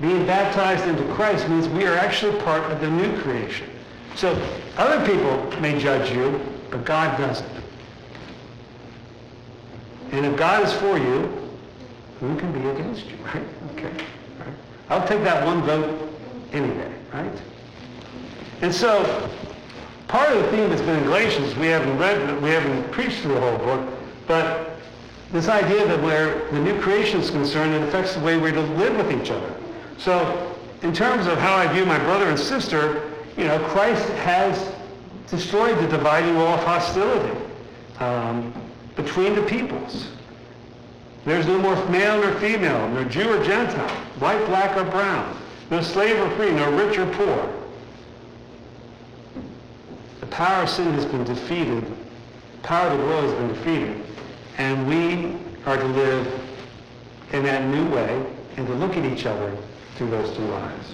being 0.02 0.26
baptized 0.26 0.88
into 0.88 1.04
Christ 1.14 1.48
means 1.50 1.68
we 1.70 1.86
are 1.86 1.96
actually 1.96 2.40
part 2.42 2.64
of 2.72 2.80
the 2.82 2.90
new 2.90 3.20
creation. 3.22 3.68
So 4.16 4.34
other 4.78 5.06
people 5.06 5.60
may 5.60 5.80
judge 5.80 6.12
you, 6.12 6.40
but 6.70 6.86
God 6.86 7.18
doesn't. 7.18 7.50
And 10.12 10.26
if 10.26 10.38
God 10.38 10.64
is 10.64 10.74
for 10.74 10.98
you, 10.98 11.50
who 12.20 12.38
can 12.38 12.52
be 12.52 12.68
against 12.70 13.06
you, 13.08 13.18
right? 13.26 13.48
Okay. 13.74 13.92
Right? 14.40 14.54
I'll 14.90 15.08
take 15.08 15.24
that 15.24 15.46
one 15.46 15.62
vote 15.64 16.10
any 16.52 16.68
day, 16.68 16.92
right? 17.14 17.42
And 18.62 18.74
so 18.74 19.30
part 20.08 20.30
of 20.30 20.44
the 20.44 20.52
theme 20.52 20.70
that's 20.70 20.82
been 20.82 20.98
in 20.98 21.04
Galatians, 21.04 21.56
we 21.56 21.68
haven't 21.68 21.98
read, 21.98 22.42
we 22.42 22.50
haven't 22.50 22.92
preached 22.92 23.20
through 23.20 23.36
the 23.36 23.42
whole 23.42 23.58
book, 23.58 23.90
but 24.28 24.72
this 25.32 25.48
idea 25.48 25.86
that 25.88 26.02
where 26.02 26.50
the 26.52 26.60
new 26.60 26.80
creation 26.82 27.20
is 27.20 27.30
concerned, 27.30 27.74
it 27.74 27.84
affects 27.84 28.16
the 28.16 28.22
way 28.22 28.40
to 28.40 28.62
live 28.62 28.96
with 28.98 29.22
each 29.22 29.32
other. 29.32 29.54
So 29.98 30.56
in 30.82 30.94
terms 30.94 31.28
of 31.28 31.38
how 31.38 31.56
I 31.56 31.72
view 31.74 31.86
my 31.86 32.00
brother 32.00 32.30
and 32.30 32.40
sister, 32.40 33.12
you 33.36 33.44
know, 33.44 33.60
Christ 33.70 34.08
has 34.10 34.72
destroyed 35.30 35.78
the 35.80 35.88
dividing 35.88 36.36
wall 36.36 36.56
of 36.56 36.64
hostility. 36.64 37.38
Um, 38.00 38.54
between 38.98 39.36
the 39.36 39.44
peoples. 39.44 40.10
There's 41.24 41.46
no 41.46 41.58
more 41.60 41.76
male 41.90 42.20
nor 42.20 42.34
female, 42.40 42.90
nor 42.90 43.06
Jew 43.06 43.30
or 43.30 43.44
Gentile, 43.44 43.90
white, 44.20 44.44
black, 44.48 44.76
or 44.76 44.84
brown, 44.84 45.38
no 45.70 45.82
slave 45.82 46.20
or 46.20 46.30
free, 46.32 46.52
no 46.52 46.70
rich 46.76 46.98
or 46.98 47.06
poor. 47.14 47.54
Power 50.38 50.62
of 50.62 50.70
sin 50.70 50.94
has 50.94 51.04
been 51.04 51.24
defeated. 51.24 51.84
Power 52.62 52.92
of 52.92 53.00
the 53.00 53.06
world 53.08 53.24
has 53.24 53.34
been 53.34 53.48
defeated. 53.48 54.06
And 54.60 54.88
we 54.88 55.36
are 55.66 55.78
to 55.78 55.84
live 55.84 56.28
in 57.34 57.42
that 57.42 57.66
new 57.70 57.90
way 57.90 58.24
and 58.56 58.68
to 58.68 58.74
look 58.76 58.96
at 58.96 59.04
each 59.04 59.26
other 59.26 59.58
through 59.96 60.12
those 60.12 60.38
two 60.38 60.54
eyes. 60.54 60.94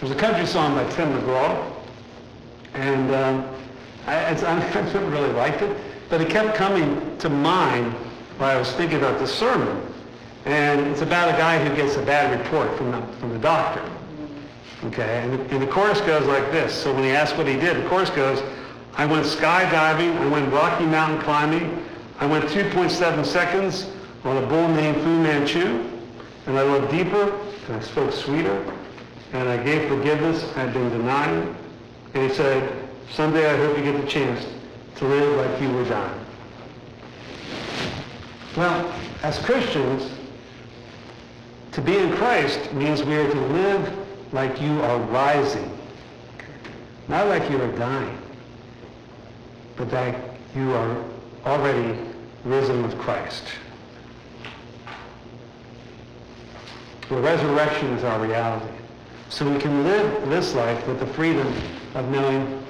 There's 0.00 0.10
a 0.10 0.16
country 0.16 0.44
song 0.44 0.74
by 0.74 0.82
Tim 0.90 1.12
McGraw, 1.12 1.72
and 2.74 3.14
um, 3.14 3.48
I, 4.08 4.24
I 4.34 4.60
never 4.64 5.08
really 5.08 5.32
liked 5.34 5.62
it, 5.62 5.76
but 6.10 6.20
it 6.20 6.28
kept 6.28 6.56
coming 6.56 7.16
to 7.18 7.28
mind 7.28 7.92
while 8.38 8.56
I 8.56 8.58
was 8.58 8.72
thinking 8.72 8.98
about 8.98 9.20
the 9.20 9.26
sermon. 9.28 9.86
And 10.46 10.80
it's 10.88 11.02
about 11.02 11.32
a 11.32 11.38
guy 11.38 11.64
who 11.64 11.72
gets 11.76 11.94
a 11.94 12.02
bad 12.02 12.36
report 12.36 12.76
from 12.76 12.90
the, 12.90 13.00
from 13.18 13.32
the 13.34 13.38
doctor. 13.38 13.88
Okay, 14.84 15.22
and 15.22 15.32
the, 15.32 15.54
and 15.54 15.62
the 15.62 15.66
chorus 15.66 16.00
goes 16.00 16.26
like 16.26 16.50
this. 16.50 16.74
So 16.74 16.92
when 16.92 17.04
he 17.04 17.10
asks 17.10 17.38
what 17.38 17.46
he 17.46 17.54
did, 17.54 17.76
the 17.76 17.88
chorus 17.88 18.10
goes, 18.10 18.42
I 18.94 19.06
went 19.06 19.24
skydiving, 19.24 20.16
I 20.18 20.28
went 20.28 20.52
Rocky 20.52 20.84
Mountain 20.86 21.22
climbing, 21.22 21.86
I 22.18 22.26
went 22.26 22.46
2.7 22.46 23.24
seconds 23.24 23.88
on 24.24 24.42
a 24.42 24.46
bull 24.46 24.68
named 24.68 24.96
Fu 24.98 25.22
Manchu, 25.22 25.88
and 26.46 26.58
I 26.58 26.62
looked 26.64 26.90
deeper, 26.90 27.32
and 27.68 27.76
I 27.76 27.80
spoke 27.80 28.12
sweeter, 28.12 28.74
and 29.32 29.48
I 29.48 29.62
gave 29.62 29.88
forgiveness 29.88 30.44
I 30.56 30.60
had 30.60 30.74
been 30.74 30.88
denied. 30.90 31.54
And 32.14 32.28
he 32.28 32.34
said, 32.34 32.88
someday 33.10 33.50
I 33.50 33.56
hope 33.56 33.78
you 33.78 33.84
get 33.84 34.00
the 34.00 34.06
chance 34.06 34.46
to 34.96 35.06
live 35.06 35.36
like 35.36 35.62
you 35.62 35.70
were 35.70 35.88
dying. 35.88 36.20
Well, 38.56 38.92
as 39.22 39.38
Christians, 39.38 40.10
to 41.70 41.80
be 41.80 41.96
in 41.96 42.12
Christ 42.16 42.72
means 42.74 43.02
we 43.02 43.14
are 43.14 43.30
to 43.30 43.40
live 43.40 44.01
like 44.32 44.60
you 44.60 44.80
are 44.82 44.98
rising, 44.98 45.70
not 47.08 47.26
like 47.28 47.48
you 47.50 47.60
are 47.60 47.72
dying, 47.72 48.18
but 49.76 49.90
that 49.90 50.18
you 50.56 50.72
are 50.72 51.04
already 51.44 51.98
risen 52.44 52.82
with 52.82 52.98
Christ. 52.98 53.44
The 57.08 57.16
resurrection 57.16 57.88
is 57.92 58.04
our 58.04 58.20
reality. 58.20 58.74
So 59.28 59.50
we 59.50 59.58
can 59.58 59.84
live 59.84 60.28
this 60.28 60.54
life 60.54 60.86
with 60.86 61.00
the 61.00 61.06
freedom 61.06 61.52
of 61.94 62.08
knowing 62.10 62.62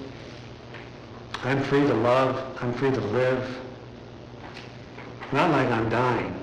I'm 1.44 1.62
free 1.62 1.82
to 1.82 1.94
love, 1.94 2.58
I'm 2.60 2.72
free 2.72 2.90
to 2.90 3.00
live, 3.00 3.58
not 5.32 5.50
like 5.50 5.68
I'm 5.68 5.88
dying, 5.88 6.34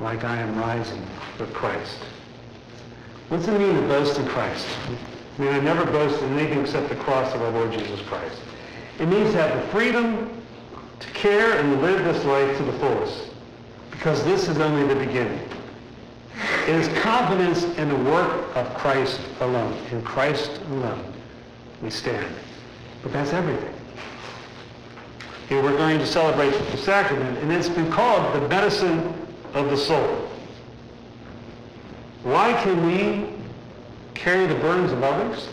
like 0.00 0.24
I 0.24 0.36
am 0.36 0.58
rising 0.58 1.02
with 1.38 1.52
Christ. 1.54 1.98
What's 3.28 3.48
it 3.48 3.58
mean 3.58 3.74
to 3.74 3.88
boast 3.88 4.18
in 4.20 4.26
Christ? 4.26 4.68
I 5.36 5.42
mean, 5.42 5.52
I 5.52 5.58
never 5.58 5.84
boast 5.84 6.22
in 6.22 6.38
anything 6.38 6.60
except 6.60 6.88
the 6.88 6.94
cross 6.94 7.34
of 7.34 7.42
our 7.42 7.50
Lord 7.50 7.72
Jesus 7.72 8.00
Christ. 8.02 8.40
It 9.00 9.06
means 9.06 9.32
to 9.32 9.42
have 9.42 9.60
the 9.60 9.66
freedom 9.72 10.30
to 11.00 11.10
care 11.10 11.58
and 11.58 11.82
live 11.82 12.04
this 12.04 12.24
life 12.24 12.56
to 12.56 12.62
the 12.62 12.72
fullest, 12.74 13.30
because 13.90 14.22
this 14.24 14.48
is 14.48 14.58
only 14.58 14.86
the 14.86 14.94
beginning. 15.04 15.40
It 16.68 16.76
is 16.76 16.88
confidence 17.02 17.64
in 17.78 17.88
the 17.88 18.10
work 18.10 18.56
of 18.56 18.72
Christ 18.74 19.20
alone. 19.40 19.76
In 19.90 20.02
Christ 20.02 20.60
alone, 20.70 21.12
we 21.82 21.90
stand. 21.90 22.32
But 23.02 23.12
that's 23.12 23.32
everything. 23.32 23.74
Here 25.48 25.62
we're 25.62 25.76
going 25.76 25.98
to 25.98 26.06
celebrate 26.06 26.50
the 26.50 26.76
sacrament, 26.76 27.38
and 27.38 27.52
it's 27.52 27.68
been 27.68 27.90
called 27.90 28.34
the 28.34 28.48
medicine 28.48 29.12
of 29.54 29.68
the 29.70 29.76
soul. 29.76 30.28
Why 32.26 32.54
can 32.54 32.84
we 32.84 33.24
carry 34.14 34.48
the 34.48 34.56
burdens 34.56 34.90
of 34.90 35.00
others? 35.04 35.46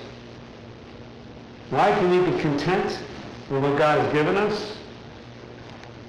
Why 1.70 1.92
can 1.92 2.10
we 2.10 2.32
be 2.32 2.42
content 2.42 2.98
with 3.52 3.62
what 3.62 3.78
God 3.78 4.00
has 4.00 4.12
given 4.12 4.36
us? 4.38 4.76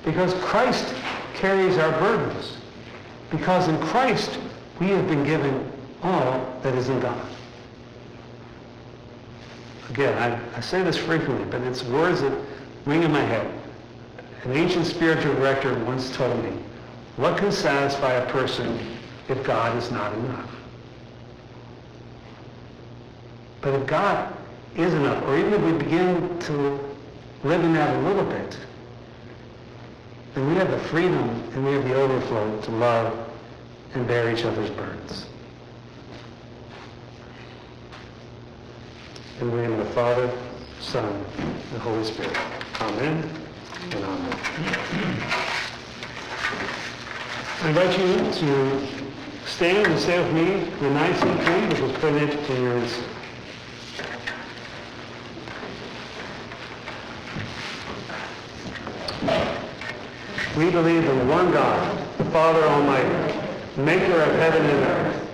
Because 0.06 0.32
Christ 0.42 0.94
carries 1.34 1.76
our 1.76 1.92
burdens. 2.00 2.56
Because 3.30 3.68
in 3.68 3.78
Christ 3.80 4.38
we 4.80 4.88
have 4.88 5.06
been 5.06 5.22
given 5.22 5.70
all 6.02 6.58
that 6.62 6.74
is 6.74 6.88
in 6.88 6.98
God. 6.98 7.26
Again, 9.90 10.16
I, 10.16 10.56
I 10.56 10.60
say 10.60 10.82
this 10.82 10.96
frequently, 10.96 11.44
but 11.44 11.60
it's 11.60 11.84
words 11.84 12.22
that 12.22 12.32
ring 12.86 13.02
in 13.02 13.12
my 13.12 13.20
head. 13.20 13.52
An 14.44 14.52
ancient 14.52 14.86
spiritual 14.86 15.34
director 15.34 15.78
once 15.84 16.10
told 16.16 16.42
me, 16.42 16.56
what 17.16 17.36
can 17.36 17.52
satisfy 17.52 18.12
a 18.12 18.26
person 18.30 18.94
if 19.28 19.42
God 19.44 19.76
is 19.76 19.90
not 19.90 20.12
enough? 20.12 20.50
But 23.60 23.74
if 23.74 23.86
God 23.86 24.34
is 24.76 24.92
enough, 24.92 25.22
or 25.24 25.38
even 25.38 25.54
if 25.54 25.62
we 25.62 25.72
begin 25.72 26.38
to 26.40 26.80
live 27.44 27.64
in 27.64 27.72
that 27.74 27.96
a 27.96 28.00
little 28.00 28.24
bit, 28.24 28.58
then 30.34 30.48
we 30.48 30.54
have 30.56 30.70
the 30.70 30.78
freedom 30.78 31.28
and 31.54 31.64
we 31.64 31.72
have 31.72 31.84
the 31.84 31.94
overflow 31.94 32.60
to 32.60 32.70
love 32.72 33.30
and 33.94 34.06
bear 34.06 34.30
each 34.34 34.44
other's 34.44 34.70
burdens. 34.70 35.26
In 39.40 39.50
the 39.50 39.56
name 39.56 39.72
of 39.72 39.78
the 39.78 39.92
Father, 39.92 40.30
Son, 40.80 41.24
and 41.38 41.82
Holy 41.82 42.04
Spirit. 42.04 42.36
Amen 42.80 43.30
and 43.92 44.04
amen. 44.04 44.38
I 47.62 47.68
invite 47.68 47.98
you 47.98 48.32
to 48.32 49.13
stand 49.46 49.86
and 49.86 49.98
say 49.98 50.18
with 50.18 50.32
me 50.32 50.70
the 50.80 50.90
Nicene 50.90 51.38
Creed, 51.38 51.68
which 51.70 51.80
was 51.80 51.92
printed 51.92 52.30
in 52.50 52.62
your 52.62 52.82
We 60.56 60.70
believe 60.70 61.04
in 61.04 61.28
one 61.28 61.50
God, 61.50 61.98
the 62.16 62.24
Father 62.26 62.62
Almighty, 62.62 63.38
maker 63.76 64.20
of 64.20 64.34
heaven 64.36 64.64
and 64.64 64.84
earth, 64.84 65.28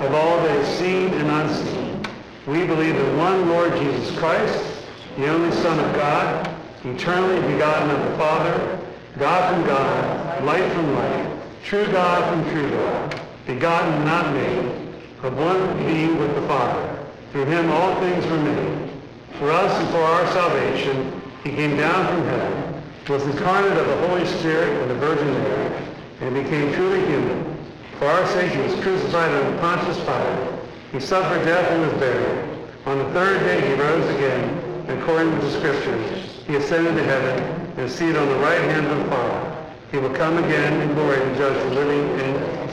of 0.00 0.14
all 0.14 0.36
that 0.36 0.56
is 0.56 0.68
seen 0.78 1.14
and 1.14 1.30
unseen. 1.30 2.06
We 2.46 2.66
believe 2.66 2.94
in 2.94 3.16
one 3.16 3.48
Lord 3.48 3.74
Jesus 3.76 4.16
Christ, 4.18 4.86
the 5.16 5.28
only 5.28 5.50
Son 5.56 5.78
of 5.82 5.94
God, 5.94 6.54
eternally 6.84 7.40
begotten 7.52 7.90
of 7.90 8.10
the 8.10 8.18
Father, 8.18 8.78
God 9.18 9.54
from 9.54 9.66
God, 9.66 10.44
light 10.44 10.70
from 10.72 10.94
light, 10.94 11.38
true 11.64 11.86
God 11.86 12.28
from 12.28 12.52
true 12.52 12.70
God, 12.70 13.25
begotten, 13.46 14.04
not 14.04 14.32
made, 14.34 14.92
of 15.22 15.36
one 15.36 15.76
being 15.86 16.18
with 16.18 16.34
the 16.34 16.42
Father. 16.42 17.06
Through 17.32 17.46
him 17.46 17.70
all 17.70 17.98
things 18.00 18.26
were 18.26 18.42
made. 18.42 18.90
For 19.38 19.50
us 19.50 19.72
and 19.80 19.88
for 19.90 20.02
our 20.02 20.26
salvation, 20.32 21.22
he 21.44 21.50
came 21.50 21.76
down 21.76 22.06
from 22.06 22.24
heaven, 22.26 22.82
was 23.08 23.22
incarnate 23.24 23.78
of 23.78 23.86
the 23.86 24.08
Holy 24.08 24.26
Spirit 24.26 24.82
and 24.82 24.90
the 24.90 24.94
Virgin 24.96 25.32
Mary, 25.32 25.86
and 26.20 26.34
became 26.34 26.72
truly 26.74 27.04
human 27.06 27.56
for 27.98 28.06
our 28.08 28.26
sake 28.26 28.52
he 28.52 28.58
was 28.60 28.74
crucified 28.82 29.30
under 29.30 29.58
Pontius 29.58 29.98
Pilate. 30.00 30.60
He 30.92 31.00
suffered 31.00 31.44
death 31.46 31.70
and 31.70 31.80
was 31.80 31.92
buried. 31.94 32.58
On 32.84 32.98
the 32.98 33.10
third 33.12 33.40
day 33.40 33.66
he 33.66 33.72
rose 33.72 34.14
again, 34.16 34.88
according 34.88 35.30
to 35.30 35.38
the 35.38 35.50
Scriptures. 35.50 36.42
He 36.46 36.56
ascended 36.56 36.94
to 36.94 37.04
heaven 37.04 37.42
and 37.42 37.78
is 37.80 37.94
seated 37.94 38.16
on 38.16 38.28
the 38.28 38.36
right 38.36 38.60
hand 38.60 38.86
of 38.86 38.98
the 38.98 39.04
Father. 39.04 39.72
He 39.90 39.98
will 39.98 40.14
come 40.14 40.36
again 40.44 40.82
in 40.82 40.94
glory 40.94 41.18
to 41.18 41.36
judge 41.36 41.62
the 41.62 41.70
living 41.70 42.20
and 42.20 42.70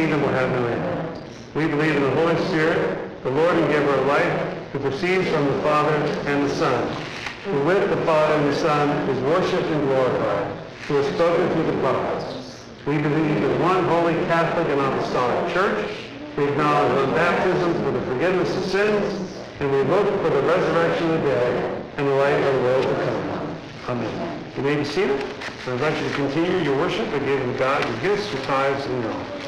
kingdom 0.00 0.22
will 0.22 0.32
have 0.32 0.50
no 0.50 0.66
end. 0.66 1.22
We 1.54 1.66
believe 1.66 1.94
in 1.94 2.02
the 2.02 2.10
Holy 2.12 2.36
Spirit, 2.46 3.22
the 3.22 3.30
Lord 3.30 3.54
and 3.54 3.68
giver 3.70 3.92
of 3.92 4.06
life, 4.06 4.32
who 4.72 4.78
proceeds 4.78 5.28
from 5.28 5.44
the 5.44 5.60
Father 5.60 5.94
and 6.24 6.48
the 6.48 6.54
Son, 6.54 6.96
who 7.44 7.60
with 7.64 7.90
the 7.90 8.00
Father 8.06 8.32
and 8.32 8.48
the 8.48 8.56
Son 8.56 8.88
is 9.10 9.18
worshipped 9.24 9.66
and 9.66 9.82
glorified, 9.88 10.56
who 10.88 10.94
has 10.94 11.06
spoken 11.14 11.52
through 11.52 11.66
the 11.70 11.78
prophets. 11.82 12.64
We 12.86 12.96
believe 12.96 13.44
in 13.44 13.60
one 13.60 13.84
holy 13.84 14.14
Catholic 14.24 14.68
and 14.68 14.80
apostolic 14.80 15.52
church. 15.52 15.90
We 16.38 16.48
acknowledge 16.48 16.96
one 16.96 17.14
baptism 17.14 17.74
for 17.84 17.90
the 17.90 18.00
forgiveness 18.06 18.56
of 18.56 18.64
sins, 18.64 19.36
and 19.60 19.70
we 19.70 19.82
look 19.82 20.08
for 20.22 20.30
the 20.30 20.42
resurrection 20.48 21.10
of 21.10 21.22
the 21.22 21.28
dead 21.28 21.84
and 21.98 22.08
the 22.08 22.14
life 22.14 22.42
of 22.42 22.54
the 22.54 22.60
world 22.62 22.84
to 22.84 22.94
come. 23.04 23.98
Amen. 23.98 24.44
You 24.56 24.62
may 24.62 24.76
be 24.76 24.84
seated. 24.84 25.20
I 25.66 25.72
invite 25.72 26.02
you 26.02 26.08
to 26.08 26.14
continue 26.14 26.58
your 26.58 26.76
worship 26.78 27.10
by 27.12 27.18
giving 27.18 27.54
God 27.58 27.84
your 27.86 28.16
gifts, 28.16 28.32
your 28.32 28.42
tithes, 28.44 28.86
and 28.86 29.02
your 29.02 29.12
offering. 29.12 29.39